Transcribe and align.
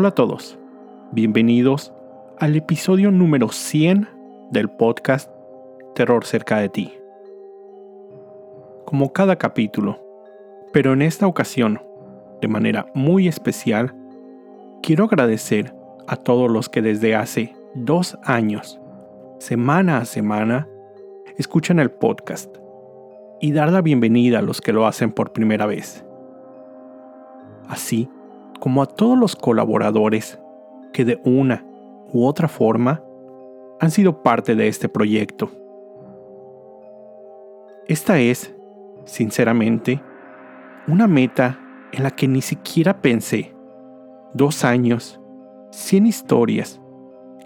Hola 0.00 0.08
a 0.08 0.14
todos, 0.14 0.58
bienvenidos 1.12 1.92
al 2.38 2.56
episodio 2.56 3.10
número 3.10 3.50
100 3.50 4.08
del 4.50 4.70
podcast 4.70 5.30
Terror 5.94 6.24
cerca 6.24 6.56
de 6.56 6.70
ti. 6.70 6.94
Como 8.86 9.12
cada 9.12 9.36
capítulo, 9.36 10.02
pero 10.72 10.94
en 10.94 11.02
esta 11.02 11.26
ocasión, 11.26 11.82
de 12.40 12.48
manera 12.48 12.90
muy 12.94 13.28
especial, 13.28 13.94
quiero 14.82 15.04
agradecer 15.04 15.74
a 16.06 16.16
todos 16.16 16.50
los 16.50 16.70
que 16.70 16.80
desde 16.80 17.14
hace 17.14 17.54
dos 17.74 18.16
años, 18.22 18.80
semana 19.38 19.98
a 19.98 20.06
semana, 20.06 20.66
escuchan 21.36 21.78
el 21.78 21.90
podcast 21.90 22.56
y 23.38 23.52
dar 23.52 23.70
la 23.70 23.82
bienvenida 23.82 24.38
a 24.38 24.42
los 24.42 24.62
que 24.62 24.72
lo 24.72 24.86
hacen 24.86 25.12
por 25.12 25.34
primera 25.34 25.66
vez. 25.66 26.06
Así 27.68 28.08
como 28.60 28.82
a 28.82 28.86
todos 28.86 29.18
los 29.18 29.34
colaboradores 29.34 30.38
que 30.92 31.04
de 31.04 31.20
una 31.24 31.64
u 32.12 32.24
otra 32.24 32.46
forma 32.46 33.02
han 33.80 33.90
sido 33.90 34.22
parte 34.22 34.54
de 34.54 34.68
este 34.68 34.88
proyecto. 34.88 35.50
Esta 37.88 38.20
es, 38.20 38.54
sinceramente, 39.04 40.00
una 40.86 41.08
meta 41.08 41.58
en 41.92 42.02
la 42.02 42.10
que 42.10 42.28
ni 42.28 42.42
siquiera 42.42 43.00
pensé. 43.00 43.54
Dos 44.34 44.64
años, 44.64 45.20
100 45.70 46.06
historias 46.06 46.80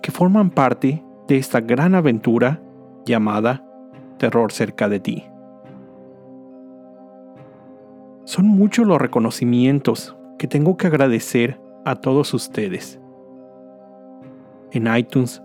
que 0.02 0.10
forman 0.10 0.50
parte 0.50 1.02
de 1.28 1.36
esta 1.38 1.60
gran 1.60 1.94
aventura 1.94 2.60
llamada 3.06 3.64
Terror 4.18 4.52
cerca 4.52 4.88
de 4.88 5.00
ti. 5.00 5.24
Son 8.24 8.46
muchos 8.46 8.86
los 8.86 9.00
reconocimientos 9.00 10.16
que 10.44 10.48
tengo 10.48 10.76
que 10.76 10.88
agradecer 10.88 11.58
a 11.86 11.94
todos 11.94 12.34
ustedes. 12.34 13.00
En 14.72 14.94
iTunes, 14.94 15.42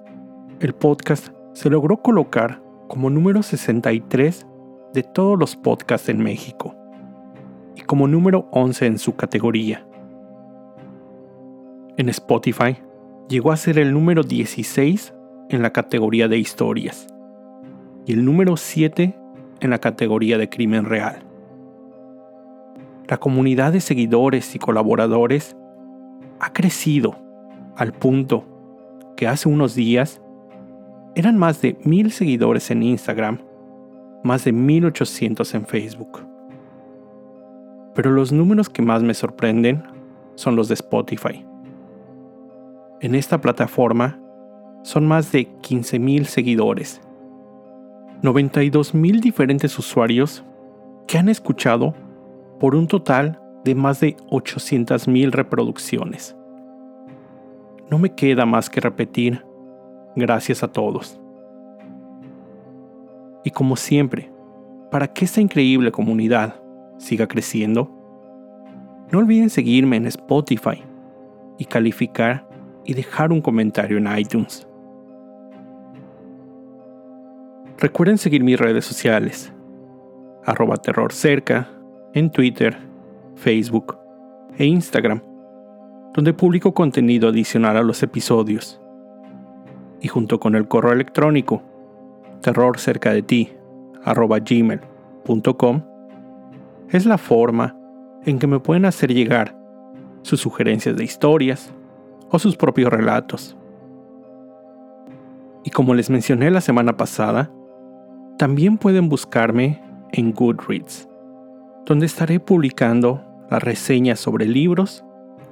el 0.59 0.75
podcast 0.75 1.29
se 1.53 1.69
logró 1.69 2.01
colocar 2.01 2.61
como 2.89 3.09
número 3.09 3.41
63 3.41 4.45
de 4.93 5.03
todos 5.03 5.39
los 5.39 5.55
podcasts 5.55 6.09
en 6.09 6.21
México 6.21 6.75
y 7.77 7.81
como 7.83 8.09
número 8.09 8.49
11 8.51 8.87
en 8.87 8.99
su 8.99 9.15
categoría. 9.15 9.87
En 11.95 12.09
Spotify 12.09 12.75
llegó 13.29 13.53
a 13.53 13.55
ser 13.55 13.79
el 13.79 13.93
número 13.93 14.23
16 14.23 15.13
en 15.47 15.61
la 15.61 15.71
categoría 15.71 16.27
de 16.27 16.39
historias 16.39 17.07
y 18.05 18.11
el 18.11 18.25
número 18.25 18.57
7 18.57 19.17
en 19.61 19.69
la 19.69 19.79
categoría 19.79 20.37
de 20.37 20.49
crimen 20.49 20.83
real. 20.83 21.28
La 23.09 23.17
comunidad 23.17 23.73
de 23.73 23.81
seguidores 23.81 24.53
y 24.53 24.59
colaboradores 24.59 25.57
ha 26.39 26.53
crecido 26.53 27.15
al 27.75 27.91
punto 27.91 28.45
que 29.17 29.27
hace 29.27 29.49
unos 29.49 29.73
días 29.73 30.21
eran 31.15 31.35
más 31.35 31.59
de 31.59 31.75
mil 31.83 32.11
seguidores 32.11 32.69
en 32.69 32.83
Instagram, 32.83 33.39
más 34.23 34.45
de 34.45 34.51
1800 34.51 35.55
en 35.55 35.65
Facebook. 35.65 36.23
Pero 37.95 38.11
los 38.11 38.31
números 38.31 38.69
que 38.69 38.83
más 38.83 39.01
me 39.01 39.15
sorprenden 39.15 39.81
son 40.35 40.55
los 40.55 40.67
de 40.67 40.75
Spotify. 40.75 41.43
En 43.01 43.15
esta 43.15 43.41
plataforma 43.41 44.19
son 44.83 45.07
más 45.07 45.31
de 45.31 45.47
15.000 45.63 46.25
seguidores, 46.25 47.01
92.000 48.21 49.19
diferentes 49.19 49.79
usuarios 49.79 50.43
que 51.07 51.17
han 51.17 51.27
escuchado 51.27 51.95
por 52.59 52.75
un 52.75 52.87
total 52.87 53.41
de 53.63 53.75
más 53.75 53.99
de 53.99 54.15
800.000 54.29 55.31
reproducciones. 55.31 56.35
No 57.89 57.97
me 57.97 58.13
queda 58.13 58.45
más 58.45 58.69
que 58.69 58.81
repetir, 58.81 59.43
gracias 60.15 60.63
a 60.63 60.67
todos. 60.67 61.19
Y 63.43 63.51
como 63.51 63.75
siempre, 63.75 64.31
para 64.91 65.07
que 65.07 65.25
esta 65.25 65.41
increíble 65.41 65.91
comunidad 65.91 66.61
siga 66.97 67.27
creciendo, 67.27 67.89
no 69.11 69.19
olviden 69.19 69.49
seguirme 69.49 69.97
en 69.97 70.05
Spotify 70.05 70.83
y 71.57 71.65
calificar 71.65 72.47
y 72.85 72.93
dejar 72.93 73.31
un 73.31 73.41
comentario 73.41 73.97
en 73.97 74.07
iTunes. 74.17 74.67
Recuerden 77.77 78.17
seguir 78.17 78.43
mis 78.43 78.59
redes 78.59 78.83
sociales, 78.83 79.53
arroba 80.45 80.77
terror 80.77 81.13
cerca, 81.13 81.69
en 82.13 82.31
Twitter, 82.31 82.77
Facebook 83.35 83.97
e 84.57 84.65
Instagram, 84.65 85.21
donde 86.13 86.33
publico 86.33 86.73
contenido 86.73 87.29
adicional 87.29 87.77
a 87.77 87.83
los 87.83 88.01
episodios. 88.03 88.81
Y 90.01 90.07
junto 90.07 90.39
con 90.39 90.55
el 90.55 90.67
correo 90.67 90.93
electrónico 90.93 91.61
terror 92.41 92.79
cerca 92.79 93.11
de 93.13 93.21
ti 93.21 93.53
gmail.com 94.05 95.81
es 96.89 97.05
la 97.05 97.17
forma 97.17 97.75
en 98.25 98.39
que 98.39 98.47
me 98.47 98.59
pueden 98.59 98.85
hacer 98.85 99.13
llegar 99.13 99.55
sus 100.21 100.39
sugerencias 100.39 100.95
de 100.95 101.03
historias 101.03 101.73
o 102.31 102.39
sus 102.39 102.55
propios 102.55 102.91
relatos. 102.91 103.55
Y 105.63 105.69
como 105.69 105.93
les 105.93 106.09
mencioné 106.09 106.49
la 106.49 106.61
semana 106.61 106.97
pasada, 106.97 107.51
también 108.37 108.77
pueden 108.77 109.09
buscarme 109.09 109.81
en 110.11 110.31
Goodreads 110.31 111.08
donde 111.89 112.05
estaré 112.05 112.39
publicando 112.39 113.19
las 113.49 113.63
reseñas 113.63 114.19
sobre 114.19 114.45
libros 114.45 115.03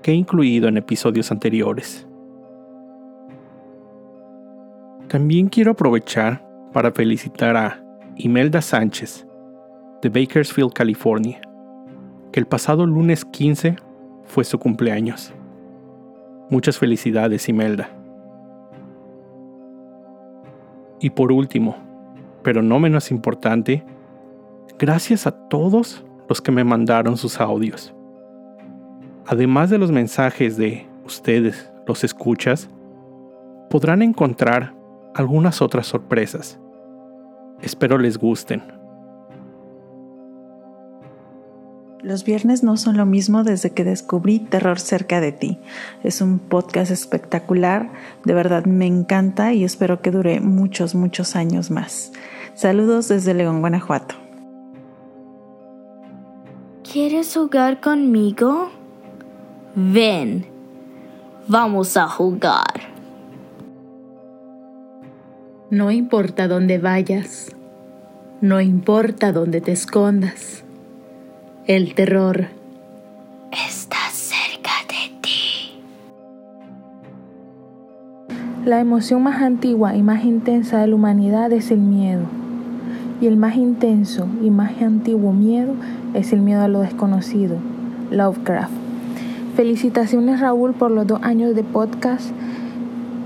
que 0.03 0.11
he 0.11 0.13
incluido 0.13 0.67
en 0.67 0.77
episodios 0.77 1.31
anteriores. 1.31 2.07
También 5.07 5.49
quiero 5.49 5.71
aprovechar 5.71 6.47
para 6.71 6.91
felicitar 6.91 7.57
a 7.57 7.83
Imelda 8.17 8.61
Sánchez, 8.61 9.25
de 10.03 10.09
Bakersfield, 10.09 10.73
California, 10.73 11.41
que 12.31 12.39
el 12.39 12.45
pasado 12.45 12.85
lunes 12.85 13.25
15 13.25 13.75
fue 14.25 14.43
su 14.43 14.59
cumpleaños. 14.59 15.33
Muchas 16.51 16.77
felicidades, 16.77 17.49
Imelda. 17.49 17.89
Y 20.99 21.09
por 21.09 21.31
último, 21.31 21.75
pero 22.43 22.61
no 22.61 22.79
menos 22.79 23.09
importante, 23.09 23.83
gracias 24.77 25.25
a 25.25 25.31
todos 25.31 26.03
los 26.27 26.41
que 26.41 26.51
me 26.51 26.63
mandaron 26.63 27.17
sus 27.17 27.39
audios. 27.39 27.93
Además 29.25 29.69
de 29.69 29.77
los 29.77 29.91
mensajes 29.91 30.57
de 30.57 30.87
ustedes, 31.05 31.69
los 31.85 32.03
escuchas, 32.03 32.69
podrán 33.69 34.01
encontrar 34.01 34.73
algunas 35.15 35.61
otras 35.61 35.87
sorpresas. 35.87 36.59
Espero 37.61 37.97
les 37.97 38.17
gusten. 38.17 38.63
Los 42.03 42.23
viernes 42.23 42.63
no 42.63 42.77
son 42.77 42.95
lo 42.95 43.05
mismo 43.05 43.43
desde 43.43 43.71
que 43.71 43.83
descubrí 43.83 44.39
Terror 44.39 44.79
cerca 44.79 45.19
de 45.19 45.31
ti. 45.31 45.59
Es 46.03 46.21
un 46.21 46.39
podcast 46.39 46.91
espectacular, 46.91 47.91
de 48.23 48.33
verdad 48.33 48.65
me 48.65 48.85
encanta 48.85 49.53
y 49.53 49.63
espero 49.63 50.01
que 50.01 50.11
dure 50.11 50.39
muchos, 50.39 50.93
muchos 50.93 51.35
años 51.35 51.71
más. 51.71 52.13
Saludos 52.53 53.07
desde 53.07 53.33
León, 53.33 53.59
Guanajuato. 53.59 54.26
¿Quieres 56.91 57.35
jugar 57.35 57.81
conmigo? 57.81 58.69
Ven, 59.75 60.45
vamos 61.45 61.97
a 61.97 62.07
jugar. 62.07 62.63
No 65.69 65.91
importa 65.91 66.47
dónde 66.47 66.77
vayas, 66.77 67.53
no 68.39 68.61
importa 68.61 69.33
dónde 69.33 69.59
te 69.59 69.73
escondas, 69.73 70.63
el 71.65 71.93
terror 71.93 72.47
está 73.51 73.97
cerca 74.09 74.71
de 74.87 75.19
ti. 75.19 75.81
La 78.63 78.79
emoción 78.79 79.23
más 79.23 79.41
antigua 79.41 79.93
y 79.93 80.03
más 80.03 80.23
intensa 80.23 80.79
de 80.79 80.87
la 80.87 80.95
humanidad 80.95 81.51
es 81.51 81.69
el 81.69 81.79
miedo. 81.79 82.23
Y 83.19 83.25
el 83.25 83.35
más 83.35 83.55
intenso 83.55 84.27
y 84.43 84.51
más 84.51 84.79
antiguo 84.81 85.33
miedo 85.33 85.73
es 86.17 86.33
el 86.33 86.41
miedo 86.41 86.61
a 86.61 86.67
lo 86.67 86.79
desconocido, 86.79 87.57
Lovecraft. 88.09 88.73
Felicitaciones 89.55 90.39
Raúl 90.39 90.73
por 90.73 90.89
los 90.89 91.05
dos 91.05 91.19
años 91.21 91.53
de 91.53 91.63
podcast 91.63 92.31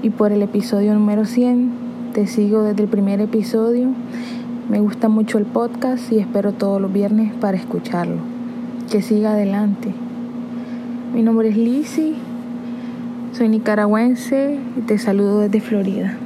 y 0.02 0.10
por 0.10 0.34
el 0.34 0.42
episodio 0.42 0.94
número 0.94 1.24
100. 1.24 1.72
Te 2.14 2.28
sigo 2.28 2.64
desde 2.64 2.84
el 2.84 2.90
primer 2.90 3.22
episodio. 3.22 3.88
Me 4.70 4.82
gusta 4.82 5.08
mucho 5.08 5.38
el 5.38 5.46
podcast 5.46 6.12
y 6.12 6.20
espero 6.20 6.52
todos 6.52 6.82
los 6.82 6.92
viernes 6.92 7.34
para 7.36 7.56
escucharlo. 7.56 8.18
Que 8.92 9.02
siga 9.02 9.32
adelante. 9.32 9.94
Mi 11.14 11.22
nombre 11.22 11.48
es 11.48 11.56
Lizzie, 11.56 12.16
soy 13.32 13.48
nicaragüense 13.48 14.60
y 14.78 14.82
te 14.82 14.98
saludo 14.98 15.40
desde 15.40 15.62
Florida. 15.62 16.18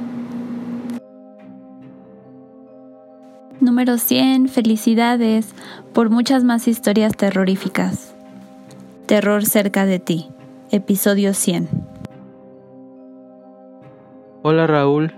Número 3.66 3.98
100, 3.98 4.48
felicidades 4.48 5.52
por 5.92 6.08
muchas 6.08 6.44
más 6.44 6.68
historias 6.68 7.16
terroríficas. 7.16 8.14
Terror 9.06 9.44
cerca 9.44 9.86
de 9.86 9.98
ti, 9.98 10.28
episodio 10.70 11.34
100. 11.34 11.68
Hola 14.44 14.68
Raúl, 14.68 15.12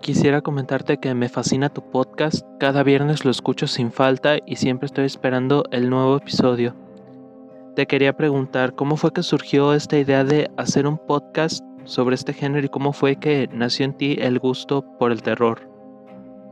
quisiera 0.00 0.40
comentarte 0.40 0.98
que 0.98 1.12
me 1.14 1.28
fascina 1.28 1.68
tu 1.68 1.82
podcast, 1.82 2.46
cada 2.60 2.84
viernes 2.84 3.24
lo 3.24 3.32
escucho 3.32 3.66
sin 3.66 3.90
falta 3.90 4.36
y 4.46 4.54
siempre 4.54 4.86
estoy 4.86 5.06
esperando 5.06 5.64
el 5.72 5.90
nuevo 5.90 6.16
episodio. 6.16 6.76
Te 7.74 7.86
quería 7.86 8.16
preguntar 8.16 8.76
cómo 8.76 8.96
fue 8.96 9.12
que 9.12 9.24
surgió 9.24 9.74
esta 9.74 9.98
idea 9.98 10.22
de 10.22 10.48
hacer 10.56 10.86
un 10.86 10.96
podcast 10.96 11.64
sobre 11.86 12.14
este 12.14 12.34
género 12.34 12.64
y 12.64 12.68
cómo 12.68 12.92
fue 12.92 13.16
que 13.16 13.48
nació 13.52 13.84
en 13.84 13.94
ti 13.94 14.16
el 14.20 14.38
gusto 14.38 14.82
por 14.96 15.10
el 15.10 15.24
terror. 15.24 15.69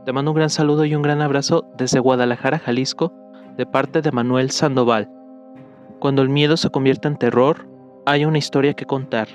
Te 0.05 0.13
mando 0.13 0.31
un 0.31 0.37
gran 0.37 0.49
saludo 0.49 0.85
y 0.85 0.95
un 0.95 1.01
gran 1.01 1.21
abrazo 1.21 1.65
desde 1.77 1.99
Guadalajara, 1.99 2.59
Jalisco, 2.59 3.13
de 3.57 3.65
parte 3.65 4.01
de 4.01 4.11
Manuel 4.11 4.49
Sandoval. 4.49 5.09
Cuando 5.99 6.21
el 6.21 6.29
miedo 6.29 6.55
se 6.55 6.69
convierte 6.69 7.09
en 7.09 7.17
terror, 7.17 7.67
hay 8.05 8.23
una 8.23 8.37
historia 8.37 8.73
que 8.73 8.85
contar. 8.85 9.27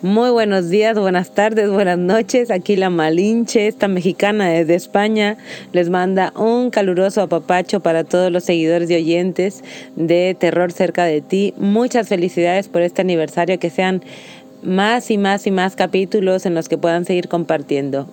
Muy 0.00 0.30
buenos 0.30 0.68
días, 0.68 0.98
buenas 0.98 1.32
tardes, 1.32 1.70
buenas 1.70 1.96
noches. 1.96 2.50
Aquí 2.50 2.74
la 2.74 2.90
Malinche, 2.90 3.68
esta 3.68 3.86
mexicana 3.86 4.48
desde 4.48 4.74
España, 4.74 5.36
les 5.72 5.90
manda 5.90 6.32
un 6.34 6.70
caluroso 6.70 7.22
apapacho 7.22 7.78
para 7.78 8.02
todos 8.02 8.32
los 8.32 8.42
seguidores 8.42 8.90
y 8.90 8.96
oyentes 8.96 9.62
de 9.94 10.34
Terror 10.36 10.72
cerca 10.72 11.04
de 11.04 11.20
ti. 11.20 11.54
Muchas 11.56 12.08
felicidades 12.08 12.66
por 12.66 12.82
este 12.82 13.02
aniversario, 13.02 13.60
que 13.60 13.70
sean 13.70 14.02
más 14.62 15.10
y 15.10 15.18
más 15.18 15.46
y 15.46 15.50
más 15.50 15.76
capítulos 15.76 16.46
en 16.46 16.54
los 16.54 16.68
que 16.68 16.78
puedan 16.78 17.04
seguir 17.04 17.28
compartiendo. 17.28 18.08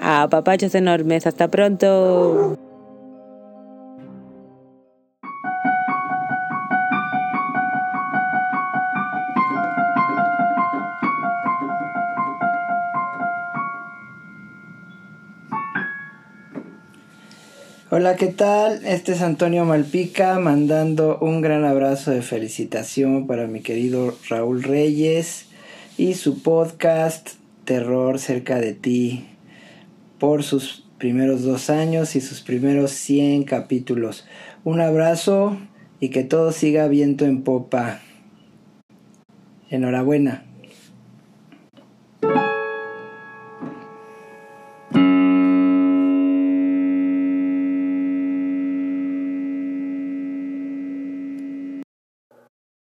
Apapachos 0.00 0.74
enormes, 0.74 1.26
hasta 1.26 1.48
pronto. 1.48 2.58
Hola, 17.88 18.16
¿qué 18.16 18.26
tal? 18.26 18.84
Este 18.84 19.12
es 19.12 19.22
Antonio 19.22 19.64
Malpica 19.64 20.38
mandando 20.38 21.18
un 21.20 21.40
gran 21.40 21.64
abrazo 21.64 22.10
de 22.10 22.20
felicitación 22.20 23.26
para 23.26 23.46
mi 23.46 23.62
querido 23.62 24.14
Raúl 24.28 24.62
Reyes 24.62 25.46
y 25.98 26.12
su 26.14 26.42
podcast 26.42 27.30
Terror 27.64 28.18
cerca 28.18 28.56
de 28.60 28.74
ti 28.74 29.26
por 30.18 30.42
sus 30.42 30.84
primeros 30.98 31.42
dos 31.42 31.70
años 31.70 32.16
y 32.16 32.20
sus 32.20 32.42
primeros 32.42 32.90
100 32.90 33.44
capítulos. 33.44 34.26
Un 34.64 34.80
abrazo 34.80 35.56
y 35.98 36.10
que 36.10 36.22
todo 36.22 36.52
siga 36.52 36.86
viento 36.88 37.24
en 37.24 37.42
popa. 37.42 38.00
Enhorabuena. 39.70 40.44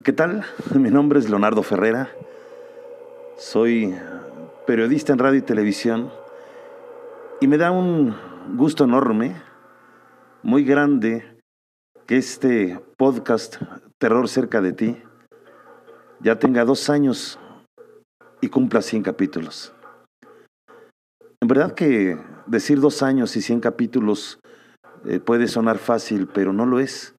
¿Qué 0.02 0.12
tal? 0.12 0.44
Mi 0.74 0.90
nombre 0.90 1.18
es 1.18 1.28
Leonardo 1.28 1.62
Ferrera. 1.62 2.10
Soy 3.38 3.94
periodista 4.66 5.12
en 5.12 5.18
radio 5.18 5.38
y 5.38 5.42
televisión 5.42 6.10
y 7.38 7.46
me 7.46 7.58
da 7.58 7.70
un 7.70 8.16
gusto 8.56 8.84
enorme, 8.84 9.36
muy 10.42 10.64
grande, 10.64 11.38
que 12.06 12.16
este 12.16 12.80
podcast 12.96 13.56
Terror 13.98 14.26
cerca 14.30 14.62
de 14.62 14.72
ti 14.72 14.96
ya 16.20 16.38
tenga 16.38 16.64
dos 16.64 16.88
años 16.88 17.38
y 18.40 18.48
cumpla 18.48 18.80
100 18.80 19.02
capítulos. 19.02 19.74
En 21.42 21.48
verdad 21.48 21.74
que 21.74 22.16
decir 22.46 22.80
dos 22.80 23.02
años 23.02 23.36
y 23.36 23.42
100 23.42 23.60
capítulos 23.60 24.40
eh, 25.04 25.20
puede 25.20 25.46
sonar 25.46 25.76
fácil, 25.76 26.26
pero 26.26 26.54
no 26.54 26.64
lo 26.64 26.80
es, 26.80 27.14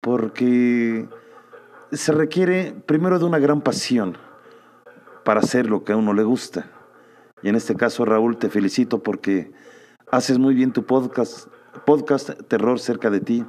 porque 0.00 1.08
se 1.90 2.12
requiere 2.12 2.76
primero 2.86 3.18
de 3.18 3.24
una 3.24 3.40
gran 3.40 3.60
pasión 3.60 4.16
para 5.26 5.40
hacer 5.40 5.68
lo 5.68 5.82
que 5.82 5.92
a 5.92 5.96
uno 5.96 6.12
le 6.14 6.22
gusta. 6.22 6.70
Y 7.42 7.48
en 7.48 7.56
este 7.56 7.74
caso, 7.74 8.04
Raúl, 8.04 8.38
te 8.38 8.48
felicito 8.48 9.02
porque 9.02 9.50
haces 10.12 10.38
muy 10.38 10.54
bien 10.54 10.72
tu 10.72 10.86
podcast, 10.86 11.48
podcast 11.84 12.30
Terror 12.46 12.78
cerca 12.78 13.10
de 13.10 13.18
ti. 13.18 13.44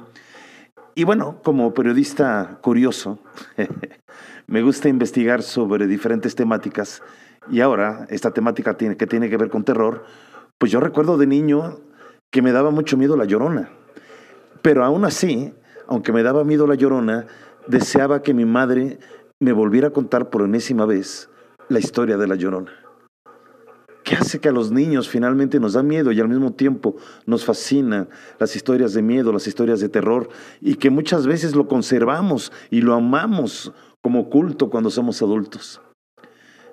Y 0.96 1.04
bueno, 1.04 1.40
como 1.44 1.72
periodista 1.74 2.58
curioso, 2.62 3.20
me 4.48 4.60
gusta 4.62 4.88
investigar 4.88 5.44
sobre 5.44 5.86
diferentes 5.86 6.34
temáticas. 6.34 7.00
Y 7.48 7.60
ahora, 7.60 8.08
esta 8.10 8.32
temática 8.32 8.76
tiene, 8.76 8.96
que 8.96 9.06
tiene 9.06 9.30
que 9.30 9.36
ver 9.36 9.48
con 9.48 9.62
terror, 9.62 10.04
pues 10.58 10.72
yo 10.72 10.80
recuerdo 10.80 11.16
de 11.16 11.28
niño 11.28 11.78
que 12.32 12.42
me 12.42 12.50
daba 12.50 12.72
mucho 12.72 12.96
miedo 12.96 13.16
la 13.16 13.24
llorona. 13.24 13.70
Pero 14.62 14.84
aún 14.84 15.04
así, 15.04 15.54
aunque 15.86 16.12
me 16.12 16.24
daba 16.24 16.42
miedo 16.42 16.66
la 16.66 16.74
llorona, 16.74 17.26
deseaba 17.68 18.20
que 18.20 18.34
mi 18.34 18.46
madre 18.46 18.98
me 19.38 19.52
volviera 19.52 19.88
a 19.88 19.92
contar 19.92 20.28
por 20.28 20.42
enésima 20.42 20.84
vez 20.84 21.30
la 21.68 21.78
historia 21.78 22.16
de 22.16 22.26
la 22.26 22.34
llorona. 22.34 22.72
¿Qué 24.08 24.14
hace 24.14 24.38
que 24.38 24.48
a 24.48 24.52
los 24.52 24.70
niños 24.70 25.06
finalmente 25.06 25.60
nos 25.60 25.74
da 25.74 25.82
miedo 25.82 26.12
y 26.12 26.20
al 26.20 26.28
mismo 26.28 26.54
tiempo 26.54 26.96
nos 27.26 27.44
fascinan 27.44 28.08
las 28.38 28.56
historias 28.56 28.94
de 28.94 29.02
miedo, 29.02 29.32
las 29.32 29.46
historias 29.46 29.80
de 29.80 29.90
terror 29.90 30.30
y 30.62 30.76
que 30.76 30.88
muchas 30.88 31.26
veces 31.26 31.54
lo 31.54 31.68
conservamos 31.68 32.50
y 32.70 32.80
lo 32.80 32.94
amamos 32.94 33.70
como 34.00 34.30
culto 34.30 34.70
cuando 34.70 34.88
somos 34.88 35.20
adultos? 35.20 35.82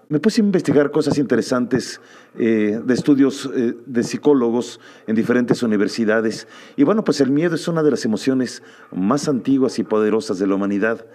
Me 0.07 0.19
puse 0.19 0.39
a 0.39 0.45
investigar 0.45 0.91
cosas 0.91 1.17
interesantes 1.17 1.99
eh, 2.37 2.79
de 2.81 2.93
estudios 2.93 3.49
eh, 3.53 3.75
de 3.85 4.03
psicólogos 4.03 4.79
en 5.07 5.15
diferentes 5.15 5.61
universidades. 5.61 6.47
Y 6.77 6.83
bueno, 6.83 7.03
pues 7.03 7.19
el 7.19 7.31
miedo 7.31 7.55
es 7.55 7.67
una 7.67 7.83
de 7.83 7.91
las 7.91 8.05
emociones 8.05 8.63
más 8.93 9.27
antiguas 9.27 9.77
y 9.77 9.83
poderosas 9.83 10.39
de 10.39 10.47
la 10.47 10.55
humanidad. 10.55 11.05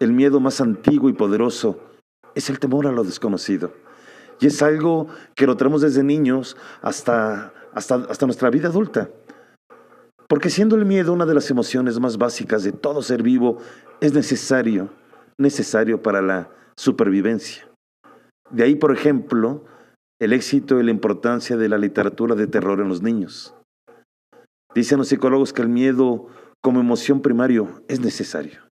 El 0.00 0.12
miedo 0.12 0.40
más 0.40 0.62
antiguo 0.62 1.10
y 1.10 1.12
poderoso 1.12 1.91
es 2.34 2.50
el 2.50 2.58
temor 2.58 2.86
a 2.86 2.92
lo 2.92 3.04
desconocido. 3.04 3.72
Y 4.40 4.46
es 4.46 4.62
algo 4.62 5.06
que 5.34 5.46
lo 5.46 5.56
tenemos 5.56 5.82
desde 5.82 6.02
niños 6.02 6.56
hasta, 6.80 7.52
hasta, 7.72 7.94
hasta 7.94 8.26
nuestra 8.26 8.50
vida 8.50 8.68
adulta. 8.68 9.08
Porque 10.28 10.50
siendo 10.50 10.76
el 10.76 10.86
miedo 10.86 11.12
una 11.12 11.26
de 11.26 11.34
las 11.34 11.50
emociones 11.50 12.00
más 12.00 12.18
básicas 12.18 12.64
de 12.64 12.72
todo 12.72 13.02
ser 13.02 13.22
vivo, 13.22 13.58
es 14.00 14.14
necesario, 14.14 14.90
necesario 15.38 16.02
para 16.02 16.22
la 16.22 16.50
supervivencia. 16.76 17.68
De 18.50 18.64
ahí, 18.64 18.74
por 18.74 18.92
ejemplo, 18.92 19.64
el 20.20 20.32
éxito 20.32 20.80
y 20.80 20.84
la 20.84 20.90
importancia 20.90 21.56
de 21.56 21.68
la 21.68 21.78
literatura 21.78 22.34
de 22.34 22.46
terror 22.46 22.80
en 22.80 22.88
los 22.88 23.02
niños. 23.02 23.54
Dicen 24.74 24.98
los 24.98 25.08
psicólogos 25.08 25.52
que 25.52 25.62
el 25.62 25.68
miedo 25.68 26.28
como 26.62 26.80
emoción 26.80 27.20
primario 27.20 27.82
es 27.88 28.00
necesario. 28.00 28.71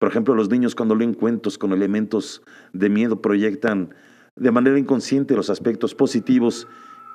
Por 0.00 0.08
ejemplo, 0.08 0.34
los 0.34 0.48
niños 0.48 0.74
cuando 0.74 0.94
leen 0.94 1.12
cuentos 1.12 1.58
con 1.58 1.72
elementos 1.72 2.42
de 2.72 2.88
miedo 2.88 3.20
proyectan 3.20 3.94
de 4.34 4.50
manera 4.50 4.78
inconsciente 4.78 5.36
los 5.36 5.50
aspectos 5.50 5.94
positivos 5.94 6.66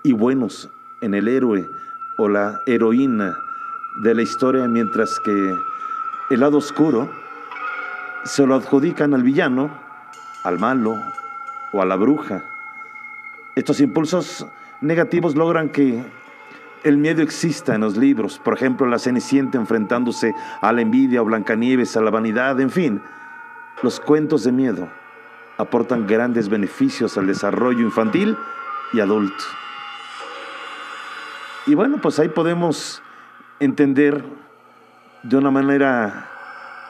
y 0.04 0.14
buenos 0.14 0.70
en 1.02 1.16
el 1.16 1.28
héroe 1.28 1.66
o 2.20 2.30
la 2.30 2.62
heroína 2.68 3.36
de 4.04 4.14
la 4.14 4.22
historia, 4.22 4.68
mientras 4.68 5.20
que 5.22 5.54
el 6.30 6.40
lado 6.40 6.60
oscuro 6.60 7.10
se 8.24 8.46
lo 8.46 8.54
adjudican 8.54 9.16
al 9.16 9.24
villano, 9.24 9.76
al 10.44 10.60
malo 10.60 10.96
o 11.74 11.82
a 11.82 11.86
la 11.86 11.96
bruja. 11.96 12.44
Estos 13.56 13.80
impulsos 13.80 14.46
negativos 14.82 15.36
logran 15.36 15.70
que 15.70 16.04
el 16.86 17.00
miedo 17.00 17.24
exista 17.24 17.74
en 17.74 17.82
los 17.82 17.98
libros, 17.98 18.38
por 18.38 18.54
ejemplo, 18.54 18.86
la 18.86 19.00
Cenicienta 19.00 19.58
enfrentándose 19.58 20.36
a 20.62 20.72
la 20.72 20.82
envidia 20.82 21.20
o 21.24 21.26
Blancanieves 21.26 21.98
a 21.98 22.02
la 22.02 22.12
vanidad, 22.12 22.60
en 22.62 22.70
fin, 22.70 23.02
los 23.82 24.00
cuentos 24.00 24.44
de 24.44 24.52
miedo 24.52 24.88
aportan 25.58 26.06
grandes 26.06 26.48
beneficios 26.48 27.18
al 27.18 27.26
desarrollo 27.26 27.80
infantil 27.80 28.38
y 28.94 29.00
adulto. 29.00 29.44
Y 31.66 31.74
bueno, 31.74 31.98
pues 32.00 32.20
ahí 32.20 32.30
podemos 32.30 33.02
entender 33.60 34.24
de 35.24 35.38
una 35.38 35.50
manera 35.50 36.30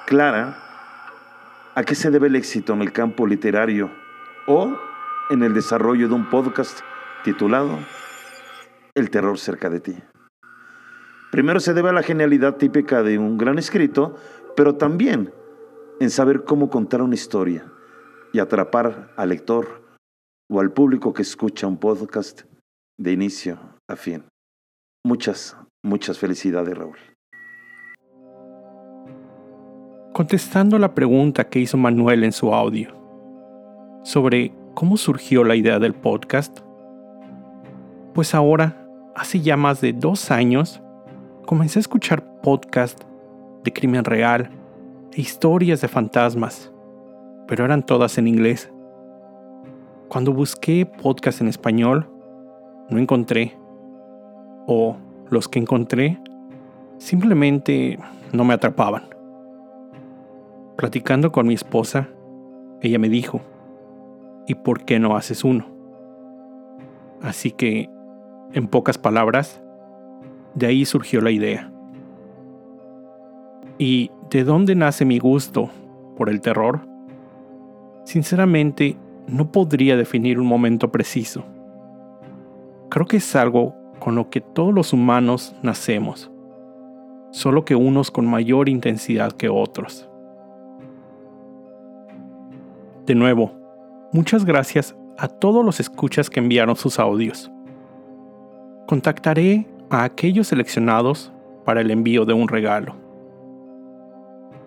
clara 0.07 0.57
a 1.73 1.83
qué 1.83 1.95
se 1.95 2.11
debe 2.11 2.27
el 2.27 2.35
éxito 2.35 2.73
en 2.73 2.81
el 2.81 2.91
campo 2.91 3.25
literario 3.25 3.89
o 4.45 4.77
en 5.29 5.41
el 5.41 5.53
desarrollo 5.53 6.09
de 6.09 6.15
un 6.15 6.29
podcast 6.29 6.81
titulado 7.23 7.79
El 8.95 9.09
terror 9.09 9.37
cerca 9.37 9.69
de 9.69 9.81
ti. 9.81 9.95
Primero 11.29 11.59
se 11.59 11.73
debe 11.73 11.89
a 11.89 11.93
la 11.93 12.01
genialidad 12.01 12.55
típica 12.55 13.03
de 13.03 13.17
un 13.17 13.37
gran 13.37 13.59
escrito, 13.59 14.15
pero 14.55 14.75
también 14.75 15.33
en 15.99 16.09
saber 16.09 16.45
cómo 16.45 16.69
contar 16.69 17.01
una 17.01 17.15
historia 17.15 17.69
y 18.31 18.39
atrapar 18.39 19.11
al 19.17 19.29
lector 19.29 19.83
o 20.49 20.61
al 20.61 20.71
público 20.71 21.11
que 21.11 21.23
escucha 21.23 21.67
un 21.67 21.77
podcast 21.77 22.43
de 22.97 23.11
inicio 23.11 23.59
a 23.89 23.97
fin. 23.97 24.23
Muchas, 25.05 25.57
muchas 25.83 26.17
felicidades, 26.17 26.77
Raúl. 26.77 26.97
Contestando 30.13 30.79
la 30.79 30.95
pregunta 30.95 31.49
que 31.49 31.59
hizo 31.59 31.75
Manuel 31.75 32.23
en 32.23 32.31
su 32.31 32.53
audio, 32.53 32.95
sobre 34.05 34.55
¿cómo 34.73 34.95
surgió 34.95 35.43
la 35.43 35.57
idea 35.57 35.79
del 35.79 35.93
podcast? 35.93 36.59
Pues 38.13 38.33
ahora, 38.33 38.84
hace 39.15 39.39
ya 39.39 39.57
más 39.57 39.81
de 39.81 39.93
dos 39.93 40.29
años, 40.29 40.81
comencé 41.45 41.79
a 41.79 41.81
escuchar 41.81 42.41
podcasts 42.41 43.05
de 43.63 43.73
crimen 43.73 44.03
real 44.03 44.49
e 45.13 45.21
historias 45.21 45.81
de 45.81 45.87
fantasmas, 45.87 46.71
pero 47.47 47.63
eran 47.65 47.85
todas 47.85 48.17
en 48.17 48.27
inglés. 48.27 48.71
Cuando 50.09 50.33
busqué 50.33 50.85
podcasts 50.85 51.41
en 51.41 51.47
español, 51.47 52.09
no 52.89 52.99
encontré. 52.99 53.57
O 54.67 54.97
los 55.29 55.47
que 55.47 55.59
encontré 55.59 56.19
simplemente 56.97 57.97
no 58.33 58.43
me 58.43 58.53
atrapaban. 58.53 59.03
Platicando 60.75 61.31
con 61.31 61.47
mi 61.47 61.53
esposa, 61.53 62.09
ella 62.81 62.99
me 62.99 63.09
dijo, 63.09 63.41
¿y 64.47 64.55
por 64.55 64.83
qué 64.83 64.99
no 64.99 65.15
haces 65.15 65.43
uno? 65.43 65.65
Así 67.21 67.51
que, 67.51 67.89
en 68.53 68.67
pocas 68.67 68.97
palabras, 68.97 69.61
de 70.53 70.67
ahí 70.67 70.85
surgió 70.85 71.21
la 71.21 71.31
idea. 71.31 71.71
¿Y 73.77 74.11
de 74.29 74.43
dónde 74.43 74.75
nace 74.75 75.03
mi 75.05 75.19
gusto 75.19 75.69
por 76.15 76.29
el 76.29 76.41
terror? 76.41 76.81
Sinceramente, 78.05 78.97
no 79.27 79.51
podría 79.51 79.97
definir 79.97 80.39
un 80.39 80.47
momento 80.47 80.91
preciso. 80.91 81.43
Creo 82.89 83.05
que 83.05 83.17
es 83.17 83.35
algo 83.35 83.75
con 83.99 84.15
lo 84.15 84.29
que 84.29 84.41
todos 84.41 84.73
los 84.73 84.93
humanos 84.93 85.55
nacemos, 85.61 86.31
solo 87.31 87.65
que 87.65 87.75
unos 87.75 88.11
con 88.11 88.25
mayor 88.25 88.69
intensidad 88.69 89.31
que 89.31 89.49
otros. 89.49 90.07
De 93.05 93.15
nuevo, 93.15 93.51
muchas 94.13 94.45
gracias 94.45 94.95
a 95.17 95.27
todos 95.27 95.65
los 95.65 95.79
escuchas 95.79 96.29
que 96.29 96.39
enviaron 96.39 96.75
sus 96.75 96.99
audios. 96.99 97.51
Contactaré 98.87 99.67
a 99.89 100.03
aquellos 100.03 100.47
seleccionados 100.47 101.33
para 101.65 101.81
el 101.81 101.91
envío 101.91 102.25
de 102.25 102.33
un 102.33 102.47
regalo. 102.47 102.95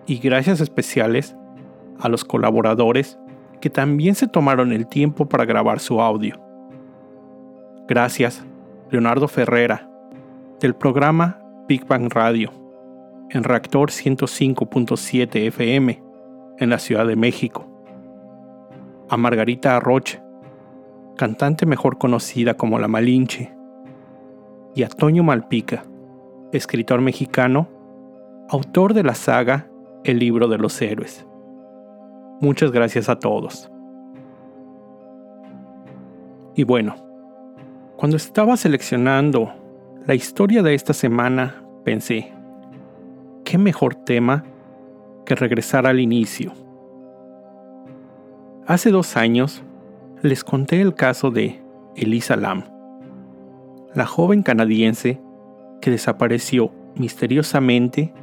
Y 0.06 0.18
gracias 0.18 0.60
especiales 0.60 1.36
a 2.00 2.08
los 2.08 2.24
colaboradores 2.24 3.18
que 3.60 3.70
también 3.70 4.14
se 4.14 4.28
tomaron 4.28 4.72
el 4.72 4.86
tiempo 4.86 5.28
para 5.28 5.44
grabar 5.44 5.80
su 5.80 6.00
audio. 6.00 6.40
Gracias, 7.86 8.44
Leonardo 8.90 9.28
Ferrera, 9.28 9.90
del 10.60 10.74
programa 10.74 11.40
Big 11.68 11.86
Bang 11.86 12.12
Radio, 12.12 12.52
en 13.30 13.44
Reactor 13.44 13.90
105.7 13.90 15.46
FM, 15.46 16.02
en 16.58 16.70
la 16.70 16.78
Ciudad 16.78 17.06
de 17.06 17.16
México. 17.16 17.66
A 19.08 19.16
Margarita 19.16 19.76
Arroche, 19.76 20.22
cantante 21.16 21.66
mejor 21.66 21.98
conocida 21.98 22.54
como 22.54 22.78
La 22.78 22.88
Malinche. 22.88 23.57
Y 24.78 24.84
a 24.84 24.88
Toño 24.88 25.24
Malpica, 25.24 25.82
escritor 26.52 27.00
mexicano, 27.00 27.66
autor 28.48 28.94
de 28.94 29.02
la 29.02 29.16
saga 29.16 29.68
El 30.04 30.20
libro 30.20 30.46
de 30.46 30.56
los 30.56 30.80
héroes. 30.80 31.26
Muchas 32.40 32.70
gracias 32.70 33.08
a 33.08 33.18
todos. 33.18 33.68
Y 36.54 36.62
bueno, 36.62 36.94
cuando 37.96 38.16
estaba 38.16 38.56
seleccionando 38.56 39.52
la 40.06 40.14
historia 40.14 40.62
de 40.62 40.74
esta 40.74 40.92
semana, 40.92 41.60
pensé, 41.84 42.32
¿qué 43.44 43.58
mejor 43.58 43.96
tema 43.96 44.44
que 45.26 45.34
regresar 45.34 45.88
al 45.88 45.98
inicio? 45.98 46.52
Hace 48.64 48.92
dos 48.92 49.16
años 49.16 49.60
les 50.22 50.44
conté 50.44 50.80
el 50.80 50.94
caso 50.94 51.32
de 51.32 51.60
Elisa 51.96 52.36
Lam, 52.36 52.77
la 53.98 54.06
joven 54.06 54.44
canadiense 54.44 55.20
que 55.80 55.90
desapareció 55.90 56.70
misteriosamente 56.94 58.14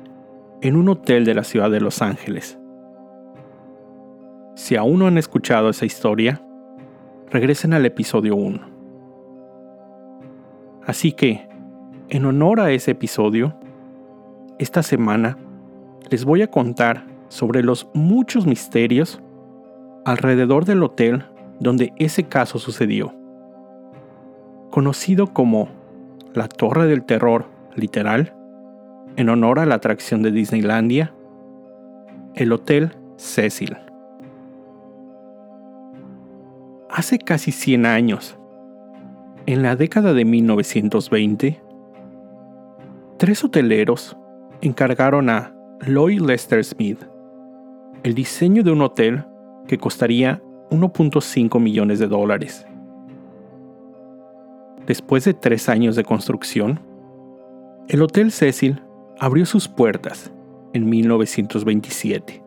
en 0.62 0.78
un 0.78 0.88
hotel 0.88 1.26
de 1.26 1.34
la 1.34 1.44
ciudad 1.44 1.70
de 1.70 1.82
Los 1.82 2.02
Ángeles. 2.02 2.58
Si 4.56 4.78
aún 4.78 5.00
no 5.00 5.08
han 5.08 5.18
escuchado 5.18 5.70
esa 5.70 5.86
historia, 5.86 6.42
regresen 7.30 7.74
al 7.74 7.86
episodio 7.86 8.38
1. 8.38 8.62
Así 10.86 11.12
que, 11.12 11.46
en 12.08 12.24
honor 12.24 12.62
a 12.62 12.72
ese 12.72 12.92
episodio, 12.92 13.54
esta 14.60 14.82
semana 14.82 15.38
les 16.10 16.24
voy 16.24 16.42
a 16.42 16.50
contar 16.50 17.06
sobre 17.28 17.64
los 17.64 17.90
muchos 17.94 18.48
misterios 18.48 19.22
alrededor 20.06 20.64
del 20.64 20.84
hotel 20.84 21.26
donde 21.60 21.92
ese 21.98 22.24
caso 22.24 22.60
sucedió. 22.60 23.25
Conocido 24.76 25.28
como 25.28 25.70
la 26.34 26.50
Torre 26.50 26.86
del 26.88 27.06
Terror, 27.06 27.46
literal, 27.78 28.36
en 29.16 29.30
honor 29.30 29.60
a 29.60 29.66
la 29.66 29.76
atracción 29.76 30.22
de 30.22 30.32
Disneylandia, 30.32 31.14
el 32.34 32.52
Hotel 32.52 32.92
Cecil. 33.16 33.78
Hace 36.90 37.20
casi 37.20 37.54
100 37.54 37.86
años, 37.86 38.38
en 39.46 39.64
la 39.64 39.78
década 39.78 40.12
de 40.12 40.26
1920, 40.26 41.62
tres 43.18 43.46
hoteleros 43.46 44.18
encargaron 44.60 45.30
a 45.30 45.56
Lloyd 45.88 46.20
Lester 46.20 46.62
Smith 46.66 47.00
el 48.04 48.14
diseño 48.14 48.62
de 48.62 48.72
un 48.72 48.82
hotel 48.82 49.24
que 49.70 49.78
costaría 49.78 50.42
1.5 50.70 51.62
millones 51.62 52.00
de 52.00 52.08
dólares. 52.08 52.68
Después 54.88 55.26
de 55.26 55.34
tres 55.34 55.70
años 55.70 55.96
de 55.96 56.04
construcción, 56.04 56.80
el 57.88 58.02
Hotel 58.02 58.32
Cecil 58.32 58.82
abrió 59.20 59.46
sus 59.46 59.68
puertas 59.68 60.32
en 60.74 60.90
1927 60.90 62.46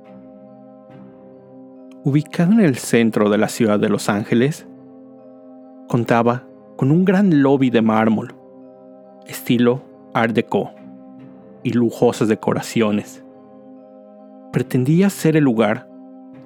ubicado 2.09 2.53
en 2.53 2.61
el 2.61 2.77
centro 2.77 3.29
de 3.29 3.39
la 3.39 3.49
ciudad 3.49 3.79
de 3.79 3.89
Los 3.89 4.09
Ángeles, 4.09 4.67
contaba 5.89 6.45
con 6.77 6.91
un 6.91 7.05
gran 7.05 7.43
lobby 7.43 7.71
de 7.71 7.83
mármol, 7.83 8.35
estilo 9.27 9.83
Art 10.15 10.33
Deco 10.33 10.71
y 11.63 11.73
lujosas 11.73 12.29
decoraciones. 12.29 13.25
Pretendía 14.53 15.11
ser 15.11 15.37
el 15.37 15.45
lugar 15.45 15.89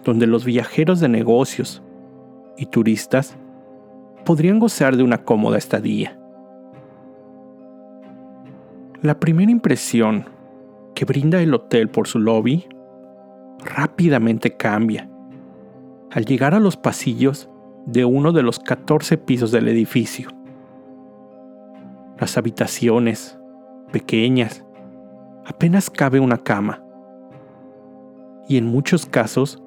donde 0.04 0.26
los 0.26 0.44
viajeros 0.44 0.98
de 1.00 1.08
negocios 1.08 1.82
y 2.56 2.66
turistas 2.66 3.36
podrían 4.24 4.58
gozar 4.58 4.96
de 4.96 5.02
una 5.02 5.24
cómoda 5.24 5.58
estadía. 5.58 6.18
La 9.02 9.18
primera 9.18 9.50
impresión 9.50 10.26
que 10.94 11.04
brinda 11.04 11.42
el 11.42 11.54
hotel 11.54 11.88
por 11.88 12.06
su 12.06 12.18
lobby 12.18 12.66
rápidamente 13.64 14.56
cambia 14.56 15.08
al 16.10 16.24
llegar 16.24 16.54
a 16.54 16.60
los 16.60 16.76
pasillos 16.76 17.48
de 17.86 18.04
uno 18.04 18.32
de 18.32 18.42
los 18.42 18.58
14 18.58 19.18
pisos 19.18 19.50
del 19.50 19.66
edificio. 19.68 20.28
Las 22.18 22.36
habitaciones, 22.36 23.38
pequeñas, 23.90 24.64
apenas 25.44 25.90
cabe 25.90 26.20
una 26.20 26.38
cama. 26.38 26.84
Y 28.48 28.56
en 28.56 28.66
muchos 28.66 29.06
casos, 29.06 29.62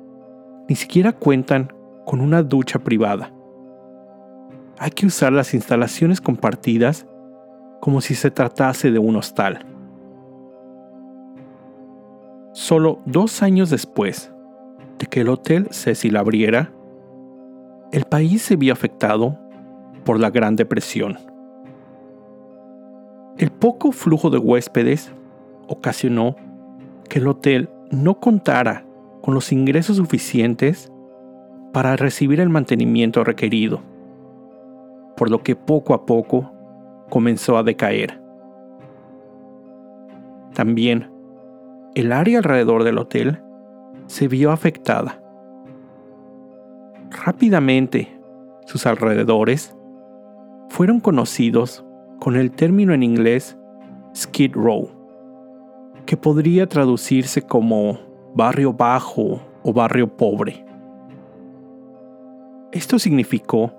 ni 0.70 0.76
siquiera 0.76 1.12
cuentan 1.12 1.74
con 2.06 2.22
una 2.22 2.44
ducha 2.44 2.80
privada. 2.80 3.35
Hay 4.78 4.92
que 4.92 5.06
usar 5.06 5.32
las 5.32 5.54
instalaciones 5.54 6.20
compartidas 6.20 7.08
como 7.82 8.02
si 8.02 8.16
se 8.16 8.32
tratase 8.32 8.92
de 8.92 9.00
un 9.00 9.16
hostal. 9.16 9.66
Solo 12.54 13.00
dos 13.06 13.42
años 13.44 13.70
después, 13.70 14.34
de 14.98 15.08
que 15.08 15.22
el 15.22 15.30
Hotel 15.30 15.68
Cecil 15.72 16.18
abriera, 16.18 16.72
el 17.92 18.06
país 18.06 18.42
se 18.42 18.56
vio 18.56 18.74
afectado 18.74 19.38
por 20.04 20.20
la 20.20 20.30
Gran 20.30 20.56
Depresión. 20.56 21.18
El 23.38 23.52
poco 23.52 23.92
flujo 23.92 24.30
de 24.30 24.38
huéspedes 24.38 25.12
ocasionó 25.68 26.36
que 27.10 27.20
el 27.20 27.28
hotel 27.28 27.70
no 27.92 28.20
contara 28.20 28.86
con 29.22 29.34
los 29.34 29.52
ingresos 29.52 29.98
suficientes 29.98 30.92
para 31.74 31.96
recibir 31.96 32.40
el 32.40 32.50
mantenimiento 32.50 33.24
requerido, 33.24 33.82
por 35.16 35.30
lo 35.30 35.44
que 35.44 35.56
poco 35.56 35.94
a 35.94 36.06
poco 36.06 36.52
comenzó 37.10 37.58
a 37.58 37.64
decaer. 37.64 38.22
También, 40.54 41.12
el 41.96 42.12
área 42.12 42.40
alrededor 42.40 42.84
del 42.84 42.98
hotel 42.98 43.42
se 44.08 44.28
vio 44.28 44.52
afectada. 44.52 45.22
Rápidamente, 47.26 48.20
sus 48.66 48.86
alrededores 48.86 49.76
fueron 50.70 51.00
conocidos 51.00 51.86
con 52.20 52.36
el 52.36 52.52
término 52.52 52.94
en 52.94 53.04
inglés 53.04 53.58
Skid 54.16 54.54
Row, 54.54 54.90
que 56.06 56.18
podría 56.18 56.68
traducirse 56.68 57.42
como 57.42 58.00
barrio 58.34 58.74
bajo 58.74 59.42
o 59.64 59.74
barrio 59.74 60.08
pobre. 60.16 60.66
Esto 62.72 63.00
significó 63.00 63.72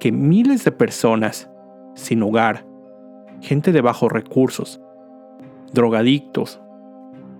que 0.00 0.10
miles 0.10 0.64
de 0.64 0.72
personas 0.72 1.48
sin 1.94 2.22
hogar, 2.22 2.66
gente 3.40 3.70
de 3.70 3.80
bajos 3.80 4.10
recursos, 4.10 4.80
drogadictos, 5.72 6.60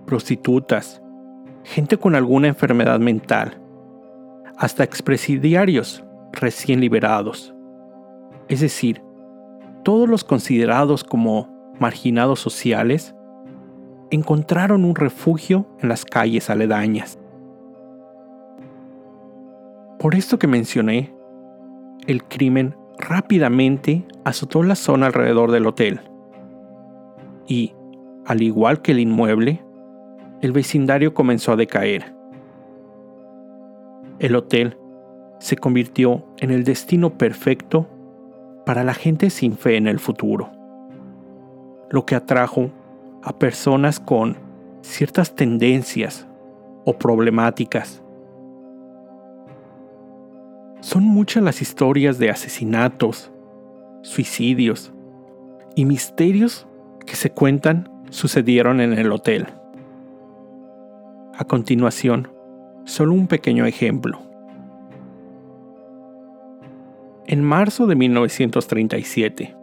prostitutas, 0.05 1.01
gente 1.63 1.97
con 1.97 2.15
alguna 2.15 2.47
enfermedad 2.47 2.99
mental, 2.99 3.61
hasta 4.57 4.83
expresidiarios 4.83 6.03
recién 6.31 6.79
liberados. 6.79 7.53
Es 8.47 8.61
decir, 8.61 9.01
todos 9.83 10.07
los 10.07 10.23
considerados 10.23 11.03
como 11.03 11.49
marginados 11.79 12.39
sociales 12.39 13.15
encontraron 14.11 14.85
un 14.85 14.95
refugio 14.95 15.65
en 15.79 15.89
las 15.89 16.05
calles 16.05 16.49
aledañas. 16.49 17.17
Por 19.97 20.15
esto 20.15 20.37
que 20.37 20.47
mencioné, 20.47 21.13
el 22.07 22.23
crimen 22.23 22.75
rápidamente 22.97 24.05
azotó 24.23 24.63
la 24.63 24.75
zona 24.75 25.07
alrededor 25.07 25.51
del 25.51 25.67
hotel. 25.67 26.01
Y, 27.47 27.73
al 28.25 28.41
igual 28.41 28.81
que 28.81 28.91
el 28.91 28.99
inmueble, 28.99 29.63
el 30.41 30.51
vecindario 30.51 31.13
comenzó 31.13 31.53
a 31.53 31.55
decaer. 31.55 32.13
El 34.19 34.35
hotel 34.35 34.77
se 35.39 35.57
convirtió 35.57 36.25
en 36.37 36.51
el 36.51 36.63
destino 36.63 37.17
perfecto 37.17 37.87
para 38.65 38.83
la 38.83 38.93
gente 38.93 39.29
sin 39.29 39.57
fe 39.57 39.75
en 39.75 39.87
el 39.87 39.99
futuro, 39.99 40.51
lo 41.89 42.05
que 42.05 42.15
atrajo 42.15 42.69
a 43.23 43.37
personas 43.37 43.99
con 43.99 44.37
ciertas 44.81 45.35
tendencias 45.35 46.27
o 46.85 46.97
problemáticas. 46.97 48.03
Son 50.81 51.03
muchas 51.03 51.43
las 51.43 51.61
historias 51.61 52.17
de 52.17 52.31
asesinatos, 52.31 53.31
suicidios 54.01 54.91
y 55.75 55.85
misterios 55.85 56.67
que 57.05 57.15
se 57.15 57.31
cuentan 57.31 57.87
sucedieron 58.09 58.81
en 58.81 58.93
el 58.93 59.11
hotel. 59.11 59.45
A 61.37 61.45
continuación, 61.45 62.29
solo 62.85 63.13
un 63.13 63.27
pequeño 63.27 63.67
ejemplo. 63.67 64.19
En 67.27 67.43
marzo 67.43 67.85
de 67.85 67.95
1937, 67.95 69.55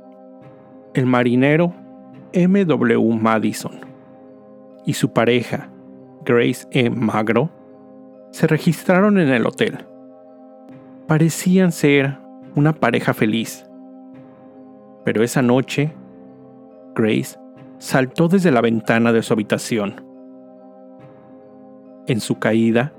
el 0.95 1.07
marinero 1.07 1.75
M.W. 2.33 3.17
Madison 3.17 3.81
y 4.87 4.93
su 4.93 5.13
pareja, 5.13 5.69
Grace 6.25 6.67
E. 6.71 6.91
Magro, 6.91 7.51
se 8.31 8.47
registraron 8.47 9.19
en 9.19 9.31
el 9.31 9.47
hotel. 9.47 9.88
Parecían 11.09 11.73
ser 11.73 12.19
una 12.55 12.75
pareja 12.75 13.15
feliz. 13.15 13.67
Pero 15.07 15.25
esa 15.25 15.41
noche, 15.41 15.95
Grace 16.95 17.39
saltó 17.79 18.29
desde 18.29 18.51
la 18.51 18.61
ventana 18.61 19.11
de 19.11 19.23
su 19.23 19.33
habitación. 19.33 20.05
En 22.07 22.21
su 22.21 22.39
caída, 22.39 22.93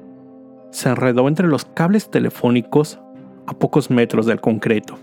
se 0.71 0.89
enredó 0.89 1.27
entre 1.27 1.47
los 1.47 1.65
cables 1.65 2.09
telefónicos 2.09 2.99
a 3.45 3.53
pocos 3.53 3.91
metros 3.91 4.25
del 4.25 4.41
concreto. 4.41 4.97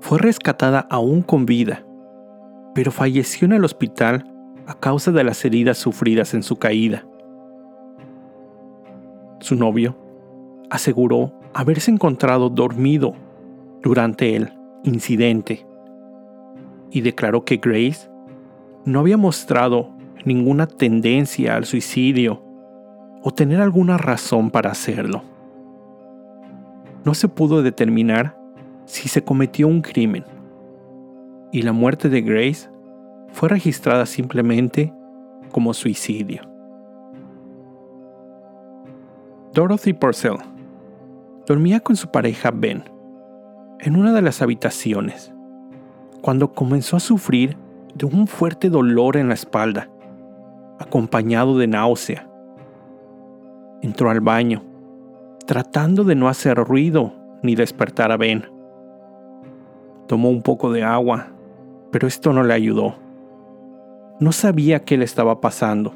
Fue 0.00 0.18
rescatada 0.18 0.86
aún 0.90 1.22
con 1.22 1.46
vida, 1.46 1.86
pero 2.74 2.92
falleció 2.92 3.46
en 3.46 3.54
el 3.54 3.64
hospital 3.64 4.30
a 4.66 4.74
causa 4.74 5.10
de 5.10 5.24
las 5.24 5.42
heridas 5.46 5.78
sufridas 5.78 6.34
en 6.34 6.42
su 6.42 6.56
caída. 6.56 7.06
Su 9.40 9.56
novio 9.56 10.01
aseguró 10.72 11.34
haberse 11.52 11.90
encontrado 11.90 12.48
dormido 12.48 13.12
durante 13.82 14.36
el 14.36 14.54
incidente 14.84 15.66
y 16.90 17.02
declaró 17.02 17.44
que 17.44 17.58
Grace 17.58 18.10
no 18.86 19.00
había 19.00 19.18
mostrado 19.18 19.90
ninguna 20.24 20.66
tendencia 20.66 21.56
al 21.56 21.66
suicidio 21.66 22.42
o 23.22 23.30
tener 23.32 23.60
alguna 23.60 23.98
razón 23.98 24.50
para 24.50 24.70
hacerlo. 24.70 25.22
No 27.04 27.12
se 27.12 27.28
pudo 27.28 27.62
determinar 27.62 28.34
si 28.86 29.10
se 29.10 29.22
cometió 29.22 29.68
un 29.68 29.82
crimen 29.82 30.24
y 31.52 31.60
la 31.60 31.72
muerte 31.72 32.08
de 32.08 32.22
Grace 32.22 32.70
fue 33.30 33.50
registrada 33.50 34.06
simplemente 34.06 34.90
como 35.50 35.74
suicidio. 35.74 36.40
Dorothy 39.52 39.92
Purcell 39.92 40.51
dormía 41.46 41.80
con 41.80 41.96
su 41.96 42.10
pareja 42.10 42.50
Ben 42.52 42.84
en 43.80 43.96
una 43.96 44.12
de 44.12 44.22
las 44.22 44.42
habitaciones 44.42 45.32
cuando 46.22 46.52
comenzó 46.52 46.96
a 46.96 47.00
sufrir 47.00 47.56
de 47.94 48.06
un 48.06 48.26
fuerte 48.26 48.70
dolor 48.70 49.16
en 49.16 49.28
la 49.28 49.34
espalda, 49.34 49.90
acompañado 50.78 51.58
de 51.58 51.66
náusea. 51.66 52.28
Entró 53.82 54.08
al 54.08 54.20
baño, 54.20 54.62
tratando 55.46 56.04
de 56.04 56.14
no 56.14 56.28
hacer 56.28 56.56
ruido 56.56 57.12
ni 57.42 57.56
despertar 57.56 58.12
a 58.12 58.16
Ben. 58.16 58.46
Tomó 60.06 60.30
un 60.30 60.42
poco 60.42 60.72
de 60.72 60.84
agua, 60.84 61.26
pero 61.90 62.06
esto 62.06 62.32
no 62.32 62.44
le 62.44 62.54
ayudó. 62.54 62.94
No 64.20 64.30
sabía 64.30 64.84
qué 64.84 64.96
le 64.96 65.04
estaba 65.04 65.40
pasando. 65.40 65.94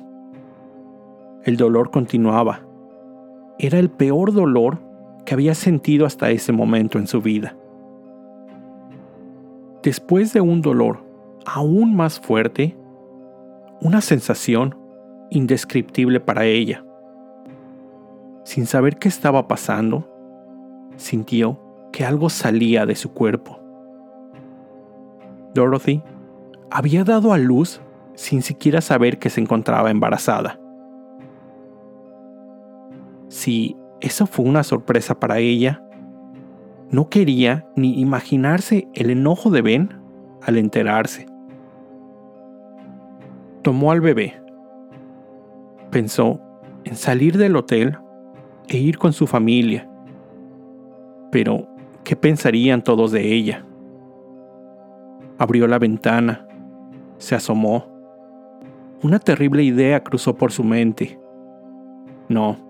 El 1.45 1.57
dolor 1.57 1.93
continuaba. 1.93 2.61
Era 3.59 3.79
el 3.79 3.89
peor 3.89 4.33
dolor 4.33 4.81
que 5.27 5.35
había 5.35 5.55
sentido 5.55 6.07
hasta 6.07 6.31
ese 6.31 6.53
momento 6.53 6.99
en 6.99 7.07
su 7.07 7.21
vida. 7.21 7.55
Después 9.83 10.33
de 10.33 10.41
un 10.41 10.63
dolor 10.63 11.05
aún 11.45 11.95
más 11.95 12.19
fuerte, 12.19 12.77
una 13.81 14.01
sensación 14.01 14.79
indescriptible 15.31 16.21
para 16.21 16.45
ella. 16.45 16.85
Sin 18.45 18.67
saber 18.67 18.97
qué 18.97 19.09
estaba 19.09 19.47
pasando, 19.49 20.09
sintió 20.97 21.61
que 21.93 22.05
algo 22.05 22.31
salía 22.31 22.87
de 22.87 22.95
su 22.95 23.13
cuerpo. 23.13 23.61
Dorothy 25.55 26.03
había 26.71 27.05
dado 27.05 27.33
a 27.33 27.39
luz 27.39 27.81
sin 28.15 28.43
siquiera 28.43 28.81
saber 28.81 29.19
que 29.19 29.31
se 29.31 29.41
encontraba 29.41 29.91
embarazada. 29.91 30.61
Si 33.29 33.77
eso 34.01 34.27
fue 34.27 34.45
una 34.45 34.63
sorpresa 34.63 35.19
para 35.19 35.39
ella, 35.39 35.83
no 36.91 37.09
quería 37.09 37.67
ni 37.75 38.01
imaginarse 38.01 38.89
el 38.95 39.11
enojo 39.11 39.51
de 39.51 39.63
Ben 39.63 39.89
al 40.43 40.57
enterarse. 40.57 41.27
Tomó 43.63 43.91
al 43.91 44.01
bebé. 44.01 44.41
Pensó 45.91 46.41
en 46.85 46.95
salir 46.95 47.37
del 47.37 47.57
hotel 47.57 47.99
e 48.69 48.77
ir 48.79 48.99
con 48.99 49.13
su 49.13 49.27
familia. 49.27 49.91
Pero, 51.33 51.67
¿qué 52.05 52.15
pensarían 52.15 52.83
todos 52.83 53.11
de 53.11 53.33
ella? 53.35 53.65
Abrió 55.39 55.67
la 55.67 55.81
ventana, 55.81 56.47
se 57.19 57.35
asomó. 57.35 57.87
Una 59.03 59.19
terrible 59.19 59.65
idea 59.65 60.03
cruzó 60.05 60.37
por 60.37 60.53
su 60.53 60.63
mente. 60.63 61.19
No, 62.29 62.66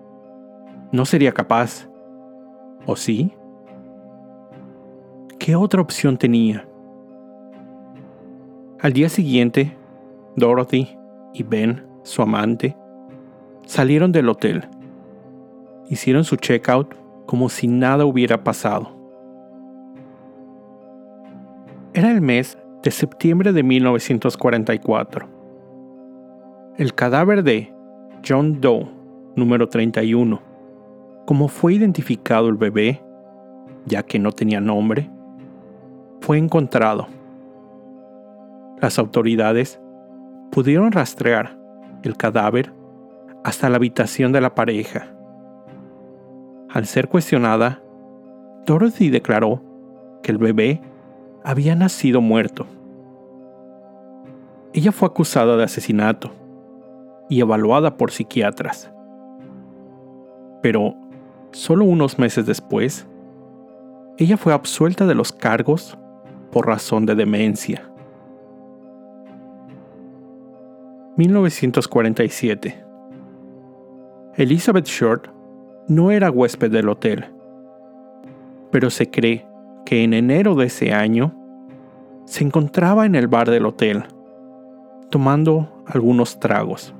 no 0.91 1.05
sería 1.05 1.31
capaz. 1.31 1.87
¿O 2.85 2.95
sí? 2.95 3.33
¿Qué 5.39 5.55
otra 5.55 5.81
opción 5.81 6.17
tenía? 6.17 6.67
Al 8.79 8.93
día 8.93 9.09
siguiente, 9.09 9.75
Dorothy 10.35 10.97
y 11.33 11.43
Ben, 11.43 11.85
su 12.03 12.21
amante, 12.21 12.77
salieron 13.65 14.11
del 14.11 14.29
hotel. 14.29 14.67
Hicieron 15.89 16.23
su 16.23 16.35
checkout 16.35 16.95
como 17.25 17.49
si 17.49 17.67
nada 17.67 18.05
hubiera 18.05 18.43
pasado. 18.43 18.95
Era 21.93 22.11
el 22.11 22.21
mes 22.21 22.57
de 22.83 22.91
septiembre 22.91 23.51
de 23.51 23.63
1944. 23.63 25.27
El 26.77 26.93
cadáver 26.93 27.43
de 27.43 27.73
John 28.27 28.61
Doe, 28.61 28.87
número 29.35 29.67
31, 29.67 30.46
como 31.27 31.49
fue 31.49 31.73
identificado 31.73 32.47
el 32.47 32.55
bebé, 32.55 33.03
ya 33.85 34.01
que 34.01 34.17
no 34.17 34.31
tenía 34.31 34.61
nombre, 34.61 35.09
fue 36.21 36.37
encontrado. 36.37 37.07
Las 38.79 38.97
autoridades 38.97 39.77
pudieron 40.51 40.93
rastrear 40.93 41.59
el 42.03 42.15
cadáver 42.15 42.71
hasta 43.43 43.67
la 43.69 43.75
habitación 43.75 44.31
de 44.31 44.39
la 44.39 44.55
pareja. 44.55 45.13
Al 46.69 46.85
ser 46.85 47.09
cuestionada, 47.09 47.83
Dorothy 48.65 49.09
declaró 49.09 49.61
que 50.23 50.31
el 50.31 50.37
bebé 50.37 50.79
había 51.43 51.75
nacido 51.75 52.21
muerto. 52.21 52.67
Ella 54.71 54.93
fue 54.93 55.09
acusada 55.09 55.57
de 55.57 55.65
asesinato 55.65 56.31
y 57.27 57.41
evaluada 57.41 57.97
por 57.97 58.11
psiquiatras. 58.11 58.89
Pero 60.61 60.95
Solo 61.57 61.85
unos 61.85 62.19
meses 62.19 62.45
después, 62.45 63.07
ella 64.19 64.37
fue 64.37 64.53
absuelta 64.53 65.07
de 65.07 65.15
los 65.15 65.31
cargos 65.31 65.97
por 66.51 66.67
razón 66.67 67.07
de 67.07 67.15
demencia. 67.15 67.91
1947 71.15 72.85
Elizabeth 74.35 74.85
Short 74.85 75.29
no 75.87 76.11
era 76.11 76.29
huésped 76.29 76.69
del 76.69 76.89
hotel, 76.89 77.25
pero 78.69 78.91
se 78.91 79.09
cree 79.09 79.47
que 79.83 80.03
en 80.03 80.13
enero 80.13 80.53
de 80.53 80.67
ese 80.67 80.93
año 80.93 81.33
se 82.25 82.43
encontraba 82.43 83.07
en 83.07 83.15
el 83.15 83.27
bar 83.27 83.49
del 83.49 83.65
hotel, 83.65 84.03
tomando 85.09 85.83
algunos 85.87 86.39
tragos. 86.39 86.93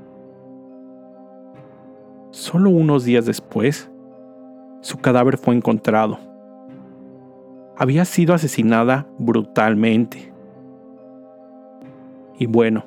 Solo 2.32 2.72
unos 2.72 3.04
días 3.04 3.28
después, 3.28 3.91
su 4.88 5.00
cadáver 5.00 5.38
fue 5.38 5.54
encontrado. 5.54 6.17
Había 7.76 8.06
sido 8.06 8.34
asesinada 8.34 9.06
brutalmente. 9.17 10.32
Y 12.39 12.45
bueno, 12.45 12.86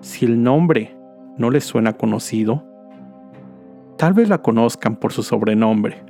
si 0.00 0.24
el 0.24 0.42
nombre 0.42 0.96
no 1.38 1.50
les 1.50 1.62
suena 1.62 1.92
conocido, 1.92 2.64
tal 3.98 4.14
vez 4.14 4.28
la 4.28 4.42
conozcan 4.42 4.96
por 4.96 5.12
su 5.12 5.22
sobrenombre, 5.22 6.02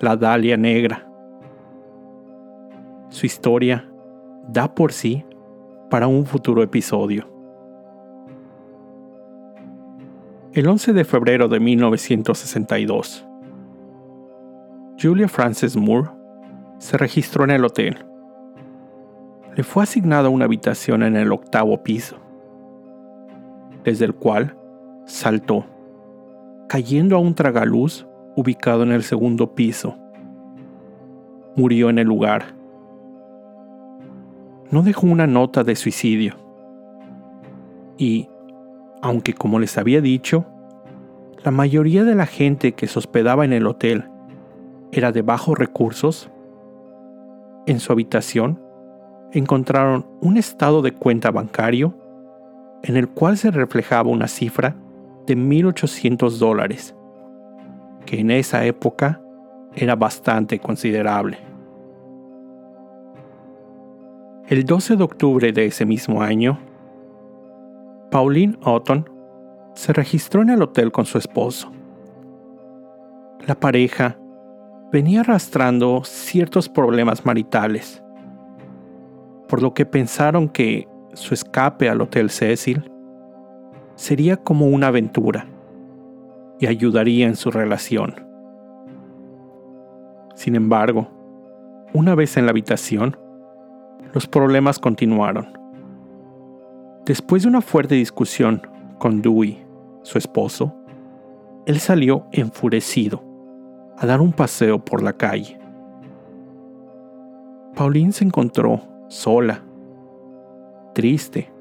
la 0.00 0.16
Dalia 0.16 0.56
Negra. 0.56 1.06
Su 3.10 3.26
historia 3.26 3.86
da 4.48 4.74
por 4.74 4.94
sí 4.94 5.26
para 5.90 6.06
un 6.06 6.24
futuro 6.24 6.62
episodio. 6.62 7.28
El 10.54 10.66
11 10.66 10.94
de 10.94 11.04
febrero 11.04 11.48
de 11.48 11.60
1962, 11.60 13.26
Julia 15.00 15.28
Frances 15.28 15.76
Moore 15.76 16.10
se 16.78 16.96
registró 16.96 17.44
en 17.44 17.50
el 17.50 17.64
hotel. 17.64 18.04
Le 19.54 19.62
fue 19.62 19.82
asignada 19.82 20.28
una 20.28 20.44
habitación 20.44 21.02
en 21.02 21.16
el 21.16 21.32
octavo 21.32 21.82
piso, 21.82 22.16
desde 23.84 24.04
el 24.04 24.14
cual 24.14 24.56
saltó, 25.06 25.64
cayendo 26.68 27.16
a 27.16 27.20
un 27.20 27.34
tragaluz 27.34 28.06
ubicado 28.36 28.82
en 28.82 28.92
el 28.92 29.02
segundo 29.02 29.54
piso. 29.54 29.96
Murió 31.56 31.88
en 31.88 31.98
el 31.98 32.06
lugar 32.06 32.56
no 34.70 34.82
dejó 34.82 35.06
una 35.06 35.26
nota 35.26 35.64
de 35.64 35.76
suicidio. 35.76 36.34
Y, 37.98 38.28
aunque 39.02 39.32
como 39.32 39.58
les 39.58 39.78
había 39.78 40.00
dicho, 40.00 40.46
la 41.44 41.50
mayoría 41.50 42.04
de 42.04 42.14
la 42.14 42.26
gente 42.26 42.72
que 42.72 42.86
se 42.86 42.98
hospedaba 42.98 43.44
en 43.44 43.52
el 43.52 43.66
hotel 43.66 44.08
era 44.96 45.12
de 45.12 45.20
bajos 45.20 45.58
recursos, 45.58 46.30
en 47.66 47.80
su 47.80 47.92
habitación 47.92 48.58
encontraron 49.30 50.06
un 50.22 50.38
estado 50.38 50.80
de 50.80 50.92
cuenta 50.92 51.30
bancario 51.30 51.94
en 52.82 52.96
el 52.96 53.06
cual 53.06 53.36
se 53.36 53.50
reflejaba 53.50 54.10
una 54.10 54.26
cifra 54.26 54.74
de 55.26 55.36
1.800 55.36 56.38
dólares, 56.38 56.96
que 58.06 58.20
en 58.20 58.30
esa 58.30 58.64
época 58.64 59.20
era 59.74 59.96
bastante 59.96 60.58
considerable. 60.60 61.38
El 64.48 64.64
12 64.64 64.96
de 64.96 65.04
octubre 65.04 65.52
de 65.52 65.66
ese 65.66 65.84
mismo 65.84 66.22
año, 66.22 66.58
Pauline 68.10 68.56
Otton 68.62 69.10
se 69.74 69.92
registró 69.92 70.40
en 70.40 70.50
el 70.50 70.62
hotel 70.62 70.90
con 70.90 71.04
su 71.04 71.18
esposo. 71.18 71.70
La 73.46 73.56
pareja 73.56 74.16
venía 74.92 75.20
arrastrando 75.20 76.02
ciertos 76.04 76.68
problemas 76.68 77.24
maritales, 77.24 78.02
por 79.48 79.62
lo 79.62 79.74
que 79.74 79.84
pensaron 79.84 80.48
que 80.48 80.88
su 81.14 81.34
escape 81.34 81.88
al 81.88 82.00
Hotel 82.00 82.30
Cecil 82.30 82.90
sería 83.94 84.36
como 84.36 84.66
una 84.66 84.88
aventura 84.88 85.46
y 86.58 86.66
ayudaría 86.66 87.26
en 87.26 87.36
su 87.36 87.50
relación. 87.50 88.14
Sin 90.34 90.54
embargo, 90.54 91.08
una 91.92 92.14
vez 92.14 92.36
en 92.36 92.44
la 92.44 92.50
habitación, 92.50 93.16
los 94.12 94.26
problemas 94.26 94.78
continuaron. 94.78 95.58
Después 97.04 97.42
de 97.42 97.48
una 97.48 97.60
fuerte 97.60 97.94
discusión 97.94 98.62
con 98.98 99.22
Dewey, 99.22 99.64
su 100.02 100.18
esposo, 100.18 100.74
él 101.66 101.80
salió 101.80 102.26
enfurecido 102.32 103.35
a 103.98 104.06
dar 104.06 104.20
un 104.20 104.32
paseo 104.32 104.84
por 104.84 105.02
la 105.02 105.12
calle. 105.12 105.58
Pauline 107.74 108.12
se 108.12 108.24
encontró 108.24 108.80
sola, 109.08 109.62
triste, 110.94 111.52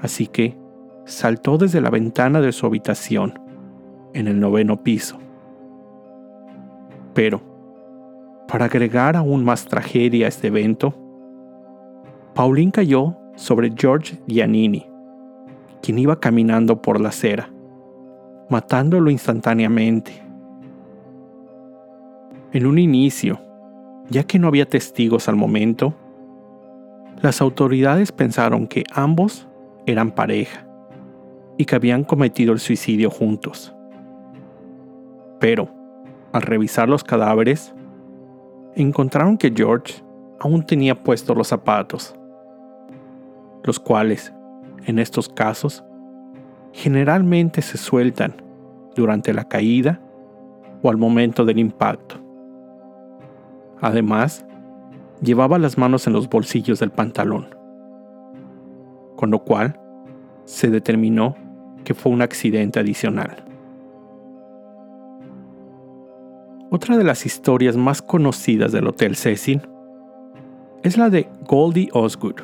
así 0.00 0.26
que 0.26 0.56
saltó 1.04 1.58
desde 1.58 1.80
la 1.80 1.90
ventana 1.90 2.40
de 2.40 2.52
su 2.52 2.66
habitación 2.66 3.38
en 4.14 4.28
el 4.28 4.38
noveno 4.38 4.82
piso. 4.82 5.18
Pero, 7.14 7.40
para 8.48 8.66
agregar 8.66 9.16
aún 9.16 9.44
más 9.44 9.64
tragedia 9.64 10.26
a 10.26 10.28
este 10.28 10.48
evento, 10.48 10.94
Pauline 12.34 12.72
cayó 12.72 13.16
sobre 13.36 13.72
George 13.74 14.18
Giannini, 14.26 14.86
quien 15.82 15.98
iba 15.98 16.20
caminando 16.20 16.80
por 16.80 17.00
la 17.00 17.08
acera, 17.10 17.50
matándolo 18.48 19.10
instantáneamente. 19.10 20.21
En 22.52 22.66
un 22.66 22.78
inicio, 22.78 23.40
ya 24.10 24.24
que 24.24 24.38
no 24.38 24.48
había 24.48 24.68
testigos 24.68 25.28
al 25.28 25.36
momento, 25.36 25.94
las 27.20 27.40
autoridades 27.40 28.12
pensaron 28.12 28.66
que 28.66 28.84
ambos 28.92 29.48
eran 29.86 30.10
pareja 30.10 30.66
y 31.56 31.64
que 31.64 31.74
habían 31.76 32.04
cometido 32.04 32.52
el 32.52 32.58
suicidio 32.58 33.10
juntos. 33.10 33.74
Pero, 35.40 35.68
al 36.32 36.42
revisar 36.42 36.88
los 36.88 37.04
cadáveres, 37.04 37.74
encontraron 38.74 39.38
que 39.38 39.52
George 39.54 40.02
aún 40.40 40.64
tenía 40.64 41.02
puestos 41.02 41.36
los 41.36 41.48
zapatos 41.48 42.14
los 43.64 43.78
cuales, 43.78 44.32
en 44.86 44.98
estos 44.98 45.28
casos, 45.28 45.84
generalmente 46.72 47.62
se 47.62 47.78
sueltan 47.78 48.34
durante 48.94 49.32
la 49.32 49.48
caída 49.48 50.00
o 50.82 50.90
al 50.90 50.96
momento 50.96 51.44
del 51.44 51.58
impacto. 51.58 52.21
Además, 53.82 54.46
llevaba 55.20 55.58
las 55.58 55.76
manos 55.76 56.06
en 56.06 56.12
los 56.12 56.28
bolsillos 56.30 56.78
del 56.78 56.92
pantalón, 56.92 57.48
con 59.16 59.32
lo 59.32 59.40
cual 59.40 59.78
se 60.44 60.70
determinó 60.70 61.34
que 61.84 61.92
fue 61.92 62.12
un 62.12 62.22
accidente 62.22 62.78
adicional. 62.78 63.44
Otra 66.70 66.96
de 66.96 67.02
las 67.02 67.26
historias 67.26 67.76
más 67.76 68.00
conocidas 68.00 68.70
del 68.70 68.86
Hotel 68.86 69.16
Cecil 69.16 69.60
es 70.84 70.96
la 70.96 71.10
de 71.10 71.28
Goldie 71.48 71.88
Osgood, 71.92 72.36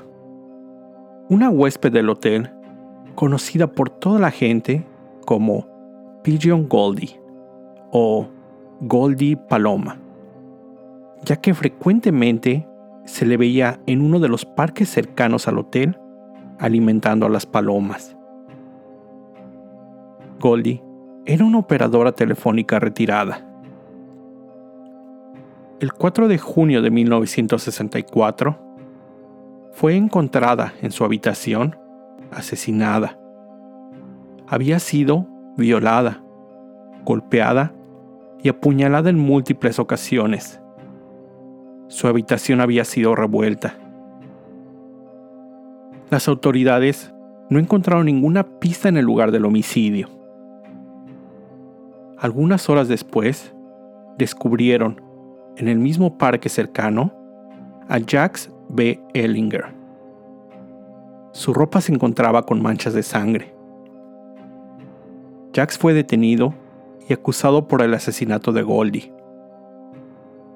una 1.28 1.50
huésped 1.50 1.92
del 1.92 2.10
hotel, 2.10 2.50
conocida 3.14 3.68
por 3.68 3.90
toda 3.90 4.18
la 4.18 4.32
gente 4.32 4.84
como 5.24 5.66
Pigeon 6.24 6.68
Goldie 6.68 7.20
o 7.92 8.26
Goldie 8.80 9.36
Paloma, 9.36 9.98
ya 11.24 11.36
que 11.36 11.54
frecuentemente 11.54 12.66
se 13.04 13.26
le 13.26 13.36
veía 13.36 13.80
en 13.86 14.02
uno 14.02 14.20
de 14.20 14.28
los 14.28 14.44
parques 14.44 14.88
cercanos 14.88 15.48
al 15.48 15.58
hotel 15.58 15.98
alimentando 16.58 17.26
a 17.26 17.30
las 17.30 17.46
palomas. 17.46 18.16
Goldie 20.40 20.82
era 21.26 21.44
una 21.44 21.58
operadora 21.58 22.12
telefónica 22.12 22.78
retirada. 22.78 23.44
El 25.80 25.92
4 25.92 26.28
de 26.28 26.38
junio 26.38 26.82
de 26.82 26.90
1964, 26.90 28.68
fue 29.72 29.94
encontrada 29.94 30.74
en 30.82 30.90
su 30.90 31.04
habitación 31.04 31.76
asesinada. 32.32 33.16
Había 34.48 34.80
sido 34.80 35.28
violada, 35.56 36.20
golpeada 37.04 37.72
y 38.42 38.48
apuñalada 38.48 39.10
en 39.10 39.18
múltiples 39.18 39.78
ocasiones. 39.78 40.60
Su 41.88 42.06
habitación 42.06 42.60
había 42.60 42.84
sido 42.84 43.14
revuelta. 43.14 43.74
Las 46.10 46.28
autoridades 46.28 47.12
no 47.50 47.58
encontraron 47.58 48.06
ninguna 48.06 48.44
pista 48.60 48.88
en 48.88 48.98
el 48.98 49.04
lugar 49.04 49.32
del 49.32 49.46
homicidio. 49.46 50.08
Algunas 52.18 52.68
horas 52.68 52.88
después, 52.88 53.54
descubrieron, 54.18 55.00
en 55.56 55.68
el 55.68 55.78
mismo 55.78 56.18
parque 56.18 56.48
cercano, 56.48 57.12
a 57.88 57.98
Jax 58.06 58.50
B. 58.68 59.00
Ellinger. 59.14 59.66
Su 61.32 61.54
ropa 61.54 61.80
se 61.80 61.92
encontraba 61.92 62.44
con 62.44 62.60
manchas 62.60 62.92
de 62.92 63.02
sangre. 63.02 63.54
Jax 65.54 65.78
fue 65.78 65.94
detenido 65.94 66.54
y 67.08 67.12
acusado 67.14 67.66
por 67.66 67.80
el 67.80 67.94
asesinato 67.94 68.52
de 68.52 68.62
Goldie. 68.62 69.12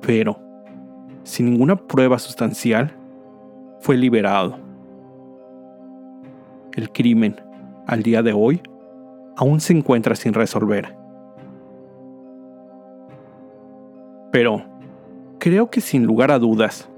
Pero, 0.00 0.38
sin 1.24 1.46
ninguna 1.46 1.76
prueba 1.76 2.18
sustancial, 2.18 2.96
fue 3.80 3.96
liberado. 3.96 4.58
El 6.74 6.90
crimen, 6.90 7.40
al 7.86 8.02
día 8.02 8.22
de 8.22 8.32
hoy, 8.32 8.62
aún 9.36 9.60
se 9.60 9.72
encuentra 9.72 10.14
sin 10.14 10.34
resolver. 10.34 10.96
Pero, 14.30 14.64
creo 15.38 15.70
que 15.70 15.80
sin 15.80 16.06
lugar 16.06 16.30
a 16.30 16.38
dudas, 16.38 16.88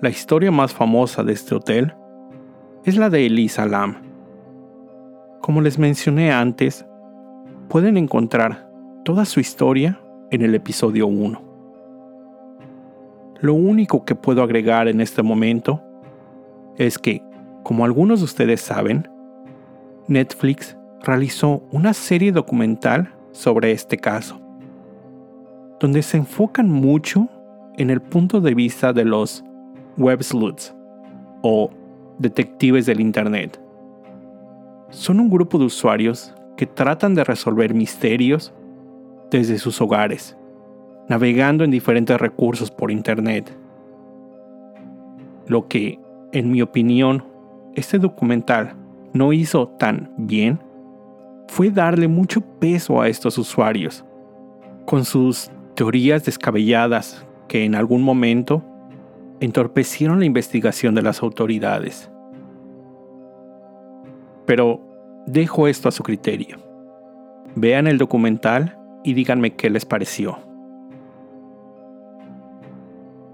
la 0.00 0.10
historia 0.10 0.50
más 0.50 0.72
famosa 0.72 1.24
de 1.24 1.32
este 1.32 1.54
hotel 1.54 1.94
es 2.84 2.96
la 2.96 3.10
de 3.10 3.26
Elisa 3.26 3.66
Lam. 3.66 3.96
Como 5.40 5.60
les 5.60 5.78
mencioné 5.78 6.30
antes, 6.30 6.84
pueden 7.68 7.96
encontrar 7.96 8.70
toda 9.04 9.24
su 9.24 9.40
historia 9.40 10.00
en 10.30 10.42
el 10.42 10.54
episodio 10.54 11.06
1. 11.06 11.47
Lo 13.40 13.54
único 13.54 14.04
que 14.04 14.14
puedo 14.14 14.42
agregar 14.42 14.88
en 14.88 15.00
este 15.00 15.22
momento 15.22 15.82
es 16.76 16.98
que, 16.98 17.22
como 17.62 17.84
algunos 17.84 18.20
de 18.20 18.24
ustedes 18.24 18.60
saben, 18.60 19.08
Netflix 20.08 20.76
realizó 21.02 21.62
una 21.70 21.92
serie 21.92 22.32
documental 22.32 23.14
sobre 23.32 23.72
este 23.72 23.98
caso, 23.98 24.40
donde 25.78 26.02
se 26.02 26.16
enfocan 26.16 26.68
mucho 26.68 27.28
en 27.76 27.90
el 27.90 28.00
punto 28.00 28.40
de 28.40 28.54
vista 28.54 28.92
de 28.92 29.04
los 29.04 29.44
web 29.96 30.22
sleuths 30.22 30.74
o 31.42 31.70
detectives 32.18 32.86
del 32.86 33.00
Internet. 33.00 33.60
Son 34.90 35.20
un 35.20 35.28
grupo 35.28 35.58
de 35.58 35.66
usuarios 35.66 36.34
que 36.56 36.66
tratan 36.66 37.14
de 37.14 37.22
resolver 37.22 37.74
misterios 37.74 38.52
desde 39.30 39.58
sus 39.58 39.80
hogares, 39.80 40.37
navegando 41.08 41.64
en 41.64 41.70
diferentes 41.70 42.20
recursos 42.20 42.70
por 42.70 42.90
Internet. 42.90 43.56
Lo 45.46 45.66
que, 45.68 45.98
en 46.32 46.50
mi 46.50 46.62
opinión, 46.62 47.24
este 47.74 47.98
documental 47.98 48.74
no 49.12 49.32
hizo 49.32 49.68
tan 49.68 50.12
bien 50.16 50.60
fue 51.48 51.70
darle 51.70 52.08
mucho 52.08 52.42
peso 52.42 53.00
a 53.00 53.08
estos 53.08 53.38
usuarios, 53.38 54.04
con 54.84 55.04
sus 55.04 55.50
teorías 55.74 56.24
descabelladas 56.24 57.24
que 57.48 57.64
en 57.64 57.74
algún 57.74 58.02
momento 58.02 58.62
entorpecieron 59.40 60.18
la 60.18 60.26
investigación 60.26 60.94
de 60.94 61.02
las 61.02 61.22
autoridades. 61.22 62.10
Pero 64.44 64.80
dejo 65.26 65.68
esto 65.68 65.88
a 65.88 65.92
su 65.92 66.02
criterio. 66.02 66.58
Vean 67.54 67.86
el 67.86 67.98
documental 67.98 68.78
y 69.04 69.14
díganme 69.14 69.54
qué 69.54 69.70
les 69.70 69.84
pareció. 69.84 70.47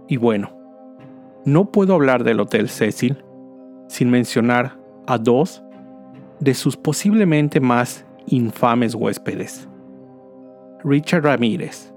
Y 0.09 0.17
bueno, 0.17 0.51
no 1.45 1.71
puedo 1.71 1.95
hablar 1.95 2.25
del 2.25 2.41
Hotel 2.41 2.69
Cecil 2.69 3.25
sin 3.89 4.11
mencionar 4.11 4.79
a 5.07 5.19
dos 5.19 5.63
de 6.41 6.55
sus 6.55 6.77
posiblemente 6.77 7.61
más 7.61 8.07
infames 8.27 8.95
huéspedes. 8.95 9.69
Richard 10.83 11.25
Ramírez, 11.25 11.95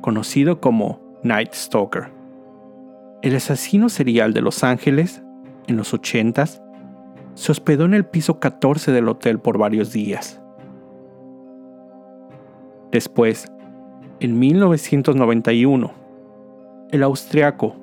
conocido 0.00 0.60
como 0.60 1.00
Night 1.22 1.52
Stalker. 1.52 2.12
El 3.22 3.34
asesino 3.36 3.88
serial 3.88 4.32
de 4.34 4.42
Los 4.42 4.62
Ángeles, 4.62 5.22
en 5.66 5.76
los 5.76 5.94
80s, 5.94 6.62
se 7.34 7.52
hospedó 7.52 7.84
en 7.84 7.94
el 7.94 8.04
piso 8.04 8.38
14 8.38 8.92
del 8.92 9.08
hotel 9.08 9.40
por 9.40 9.58
varios 9.58 9.92
días. 9.92 10.40
Después, 12.92 13.50
en 14.20 14.38
1991, 14.38 16.03
el 16.90 17.02
austriaco 17.02 17.76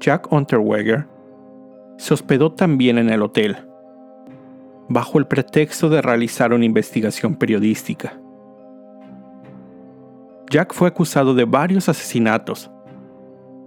Jack 0.00 0.32
Unterweger 0.32 1.06
se 1.96 2.14
hospedó 2.14 2.52
también 2.52 2.98
en 2.98 3.10
el 3.10 3.22
hotel, 3.22 3.56
bajo 4.88 5.18
el 5.18 5.26
pretexto 5.26 5.88
de 5.88 6.02
realizar 6.02 6.52
una 6.52 6.64
investigación 6.64 7.36
periodística. 7.36 8.20
Jack 10.50 10.74
fue 10.74 10.88
acusado 10.88 11.34
de 11.34 11.44
varios 11.44 11.88
asesinatos, 11.88 12.70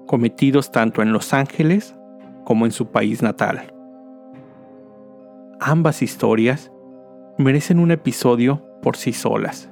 cometidos 0.05 0.71
tanto 0.71 1.01
en 1.01 1.11
Los 1.11 1.33
Ángeles 1.33 1.95
como 2.43 2.65
en 2.65 2.71
su 2.71 2.91
país 2.91 3.21
natal. 3.21 3.73
Ambas 5.59 6.01
historias 6.01 6.71
merecen 7.37 7.79
un 7.79 7.91
episodio 7.91 8.63
por 8.81 8.95
sí 8.95 9.11
solas. 9.11 9.69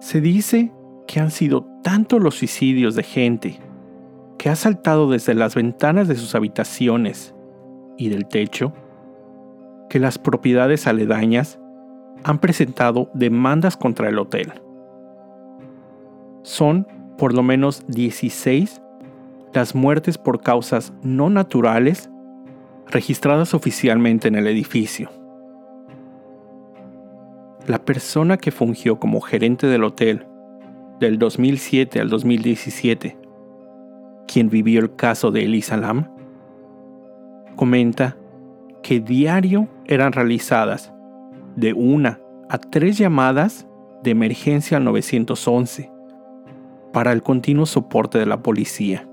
Se 0.00 0.20
dice 0.20 0.72
que 1.06 1.20
han 1.20 1.30
sido 1.30 1.66
tantos 1.82 2.20
los 2.20 2.36
suicidios 2.36 2.94
de 2.94 3.02
gente 3.02 3.60
que 4.38 4.48
ha 4.48 4.56
saltado 4.56 5.08
desde 5.08 5.34
las 5.34 5.54
ventanas 5.54 6.08
de 6.08 6.16
sus 6.16 6.34
habitaciones 6.34 7.32
y 7.96 8.08
del 8.08 8.26
techo, 8.26 8.72
que 9.88 10.00
las 10.00 10.18
propiedades 10.18 10.88
aledañas 10.88 11.60
han 12.24 12.40
presentado 12.40 13.08
demandas 13.14 13.76
contra 13.76 14.08
el 14.08 14.18
hotel. 14.18 14.52
Son 16.42 16.88
por 17.18 17.34
lo 17.34 17.44
menos 17.44 17.84
16 17.86 18.82
las 19.52 19.76
muertes 19.76 20.18
por 20.18 20.40
causas 20.40 20.92
no 21.02 21.30
naturales 21.30 22.10
registradas 22.88 23.54
oficialmente 23.54 24.26
en 24.26 24.34
el 24.34 24.48
edificio. 24.48 25.08
La 27.68 27.84
persona 27.84 28.38
que 28.38 28.50
fungió 28.50 28.98
como 28.98 29.20
gerente 29.20 29.68
del 29.68 29.84
hotel 29.84 30.26
del 31.02 31.18
2007 31.18 32.00
al 32.00 32.08
2017, 32.08 33.18
quien 34.28 34.48
vivió 34.48 34.80
el 34.80 34.94
caso 34.94 35.32
de 35.32 35.44
Elisa 35.44 35.76
Lam, 35.76 36.08
comenta 37.56 38.16
que 38.82 39.00
diario 39.00 39.68
eran 39.86 40.12
realizadas 40.12 40.92
de 41.56 41.72
una 41.72 42.20
a 42.48 42.58
tres 42.58 42.98
llamadas 42.98 43.66
de 44.04 44.12
emergencia 44.12 44.76
al 44.76 44.84
911 44.84 45.90
para 46.92 47.12
el 47.12 47.22
continuo 47.22 47.66
soporte 47.66 48.18
de 48.18 48.26
la 48.26 48.42
policía. 48.42 49.08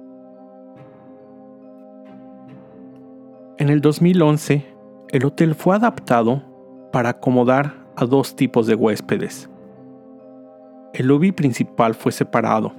En 3.58 3.70
el 3.70 3.82
2011, 3.82 4.64
el 5.10 5.26
hotel 5.26 5.56
fue 5.56 5.76
adaptado 5.76 6.44
para 6.92 7.10
acomodar 7.10 7.84
a 7.96 8.06
dos 8.06 8.36
tipos 8.36 8.68
de 8.68 8.76
huéspedes. 8.76 9.50
El 10.94 11.08
lobby 11.08 11.32
principal 11.32 11.94
fue 11.94 12.12
separado, 12.12 12.74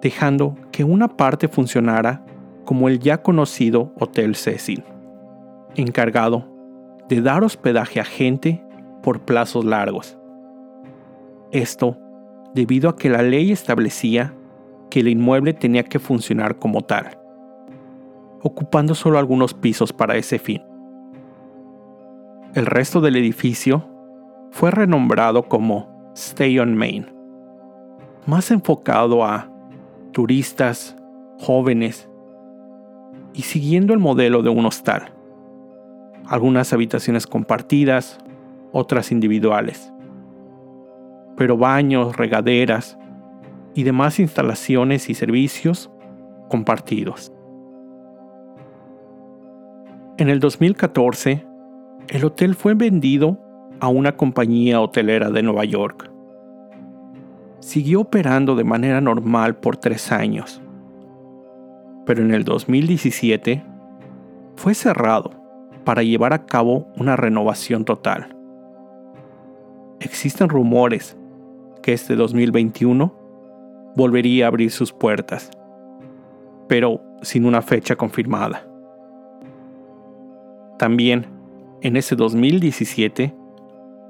dejando 0.00 0.56
que 0.72 0.82
una 0.82 1.08
parte 1.08 1.46
funcionara 1.46 2.24
como 2.64 2.88
el 2.88 2.98
ya 3.00 3.22
conocido 3.22 3.92
Hotel 4.00 4.34
Cecil, 4.34 4.82
encargado 5.74 6.48
de 7.08 7.20
dar 7.20 7.44
hospedaje 7.44 8.00
a 8.00 8.04
gente 8.04 8.64
por 9.02 9.20
plazos 9.20 9.64
largos. 9.64 10.18
Esto 11.52 11.98
debido 12.54 12.88
a 12.88 12.96
que 12.96 13.10
la 13.10 13.22
ley 13.22 13.52
establecía 13.52 14.34
que 14.90 15.00
el 15.00 15.08
inmueble 15.08 15.52
tenía 15.52 15.84
que 15.84 15.98
funcionar 15.98 16.58
como 16.58 16.80
tal, 16.80 17.18
ocupando 18.42 18.94
solo 18.94 19.18
algunos 19.18 19.52
pisos 19.52 19.92
para 19.92 20.16
ese 20.16 20.38
fin. 20.38 20.62
El 22.54 22.64
resto 22.64 23.02
del 23.02 23.16
edificio 23.16 23.86
fue 24.50 24.70
renombrado 24.70 25.42
como 25.42 25.95
Stay 26.16 26.58
on 26.58 26.74
Main, 26.74 27.06
más 28.24 28.50
enfocado 28.50 29.22
a 29.22 29.50
turistas, 30.12 30.96
jóvenes 31.38 32.08
y 33.34 33.42
siguiendo 33.42 33.92
el 33.92 33.98
modelo 33.98 34.42
de 34.42 34.48
un 34.48 34.64
hostal. 34.64 35.12
Algunas 36.26 36.72
habitaciones 36.72 37.26
compartidas, 37.26 38.18
otras 38.72 39.12
individuales. 39.12 39.92
Pero 41.36 41.58
baños, 41.58 42.16
regaderas 42.16 42.98
y 43.74 43.82
demás 43.82 44.18
instalaciones 44.18 45.10
y 45.10 45.14
servicios 45.14 45.90
compartidos. 46.48 47.30
En 50.16 50.30
el 50.30 50.40
2014, 50.40 51.46
el 52.08 52.24
hotel 52.24 52.54
fue 52.54 52.72
vendido 52.72 53.45
a 53.80 53.88
una 53.88 54.16
compañía 54.16 54.80
hotelera 54.80 55.30
de 55.30 55.42
Nueva 55.42 55.64
York. 55.64 56.10
Siguió 57.60 58.02
operando 58.02 58.54
de 58.54 58.64
manera 58.64 59.00
normal 59.00 59.56
por 59.56 59.76
tres 59.76 60.12
años 60.12 60.62
pero 62.06 62.22
en 62.22 62.32
el 62.32 62.44
2017 62.44 63.62
fue 64.54 64.74
cerrado 64.74 65.32
para 65.84 66.02
llevar 66.02 66.32
a 66.32 66.46
cabo 66.46 66.88
una 66.96 67.16
renovación 67.16 67.84
total. 67.84 68.34
Existen 70.00 70.48
rumores 70.48 71.16
que 71.82 71.92
este 71.92 72.16
2021 72.16 73.12
volvería 73.96 74.46
a 74.46 74.48
abrir 74.48 74.70
sus 74.70 74.92
puertas, 74.92 75.50
pero 76.68 77.02
sin 77.22 77.44
una 77.44 77.60
fecha 77.60 77.96
confirmada. 77.96 78.66
También, 80.78 81.26
en 81.82 81.96
ese 81.96 82.14
2017, 82.14 83.34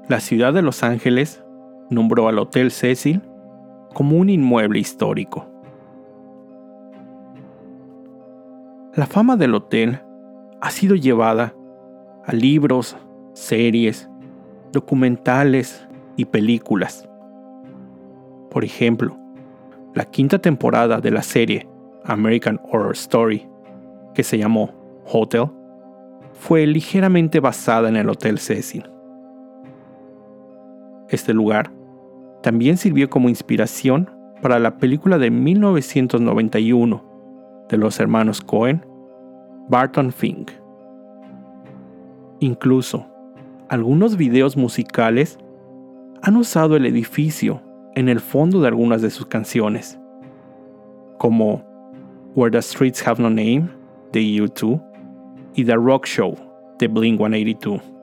la 0.07 0.21
ciudad 0.21 0.53
de 0.53 0.61
Los 0.61 0.83
Ángeles 0.83 1.43
nombró 1.89 2.29
al 2.29 2.39
Hotel 2.39 2.71
Cecil 2.71 3.21
como 3.93 4.17
un 4.17 4.29
inmueble 4.29 4.79
histórico. 4.79 5.45
La 8.93 9.05
fama 9.05 9.35
del 9.35 9.53
hotel 9.53 9.99
ha 10.61 10.71
sido 10.71 10.95
llevada 10.95 11.53
a 12.25 12.33
libros, 12.33 12.95
series, 13.33 14.09
documentales 14.71 15.87
y 16.15 16.25
películas. 16.25 17.07
Por 18.49 18.63
ejemplo, 18.63 19.17
la 19.93 20.05
quinta 20.05 20.39
temporada 20.39 20.99
de 20.99 21.11
la 21.11 21.21
serie 21.21 21.67
American 22.05 22.59
Horror 22.71 22.93
Story, 22.93 23.47
que 24.15 24.23
se 24.23 24.37
llamó 24.37 24.71
Hotel, 25.11 25.47
fue 26.33 26.65
ligeramente 26.65 27.39
basada 27.39 27.89
en 27.89 27.97
el 27.97 28.09
Hotel 28.09 28.39
Cecil. 28.39 28.96
Este 31.09 31.33
lugar 31.33 31.71
también 32.43 32.77
sirvió 32.77 33.09
como 33.09 33.29
inspiración 33.29 34.09
para 34.41 34.59
la 34.59 34.77
película 34.77 35.17
de 35.17 35.31
1991 35.31 37.03
de 37.69 37.77
los 37.77 37.99
hermanos 37.99 38.41
Cohen, 38.41 38.85
Barton 39.69 40.11
Fink. 40.11 40.51
Incluso, 42.39 43.05
algunos 43.69 44.15
videos 44.15 44.55
musicales 44.55 45.37
han 46.21 46.35
usado 46.37 46.75
el 46.75 46.85
edificio 46.85 47.61
en 47.95 48.09
el 48.09 48.19
fondo 48.19 48.61
de 48.61 48.67
algunas 48.67 49.01
de 49.01 49.09
sus 49.09 49.25
canciones, 49.25 49.99
como 51.17 51.63
Where 52.35 52.51
the 52.51 52.61
Streets 52.61 53.05
Have 53.07 53.21
No 53.21 53.29
Name 53.29 53.69
de 54.11 54.21
U2 54.21 54.81
y 55.55 55.65
The 55.65 55.75
Rock 55.75 56.05
Show 56.05 56.35
de 56.79 56.87
Blink 56.87 57.17
182. 57.17 57.96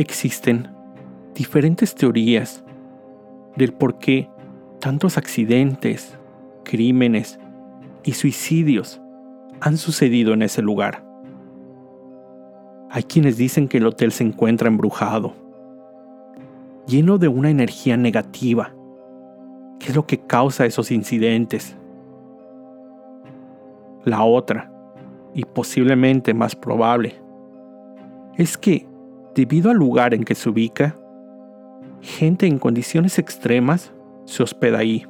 Existen 0.00 0.66
diferentes 1.34 1.94
teorías 1.94 2.64
del 3.54 3.74
por 3.74 3.98
qué 3.98 4.30
tantos 4.78 5.18
accidentes, 5.18 6.16
crímenes 6.64 7.38
y 8.02 8.14
suicidios 8.14 8.98
han 9.60 9.76
sucedido 9.76 10.32
en 10.32 10.40
ese 10.40 10.62
lugar. 10.62 11.04
Hay 12.88 13.02
quienes 13.02 13.36
dicen 13.36 13.68
que 13.68 13.76
el 13.76 13.84
hotel 13.84 14.10
se 14.10 14.24
encuentra 14.24 14.68
embrujado, 14.68 15.34
lleno 16.86 17.18
de 17.18 17.28
una 17.28 17.50
energía 17.50 17.98
negativa, 17.98 18.74
que 19.78 19.90
es 19.90 19.94
lo 19.94 20.06
que 20.06 20.16
causa 20.16 20.64
esos 20.64 20.90
incidentes. 20.92 21.76
La 24.04 24.24
otra, 24.24 24.72
y 25.34 25.44
posiblemente 25.44 26.32
más 26.32 26.56
probable, 26.56 27.20
es 28.38 28.56
que, 28.56 28.88
debido 29.34 29.70
al 29.70 29.76
lugar 29.76 30.14
en 30.14 30.24
que 30.24 30.34
se 30.34 30.48
ubica, 30.48 30.96
gente 32.00 32.46
en 32.46 32.58
condiciones 32.58 33.18
extremas 33.18 33.92
se 34.24 34.42
hospeda 34.42 34.78
ahí, 34.78 35.06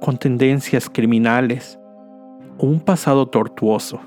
con 0.00 0.18
tendencias 0.18 0.88
criminales 0.90 1.78
o 2.58 2.66
un 2.66 2.80
pasado 2.80 3.26
tortuoso. 3.26 4.00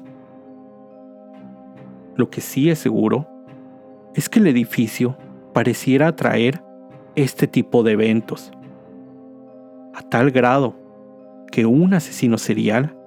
Lo 2.15 2.29
que 2.29 2.41
sí 2.41 2.69
es 2.69 2.79
seguro 2.79 3.27
es 4.13 4.29
que 4.29 4.39
el 4.39 4.47
edificio 4.47 5.17
pareciera 5.53 6.07
atraer 6.07 6.61
este 7.15 7.47
tipo 7.47 7.83
de 7.83 7.93
eventos, 7.93 8.51
a 9.93 10.01
tal 10.01 10.31
grado 10.31 10.75
que 11.51 11.65
un 11.65 11.93
asesino 11.93 12.37
serial 12.37 12.97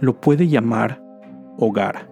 lo 0.00 0.20
puede 0.20 0.48
llamar 0.48 1.02
hogar. 1.56 2.11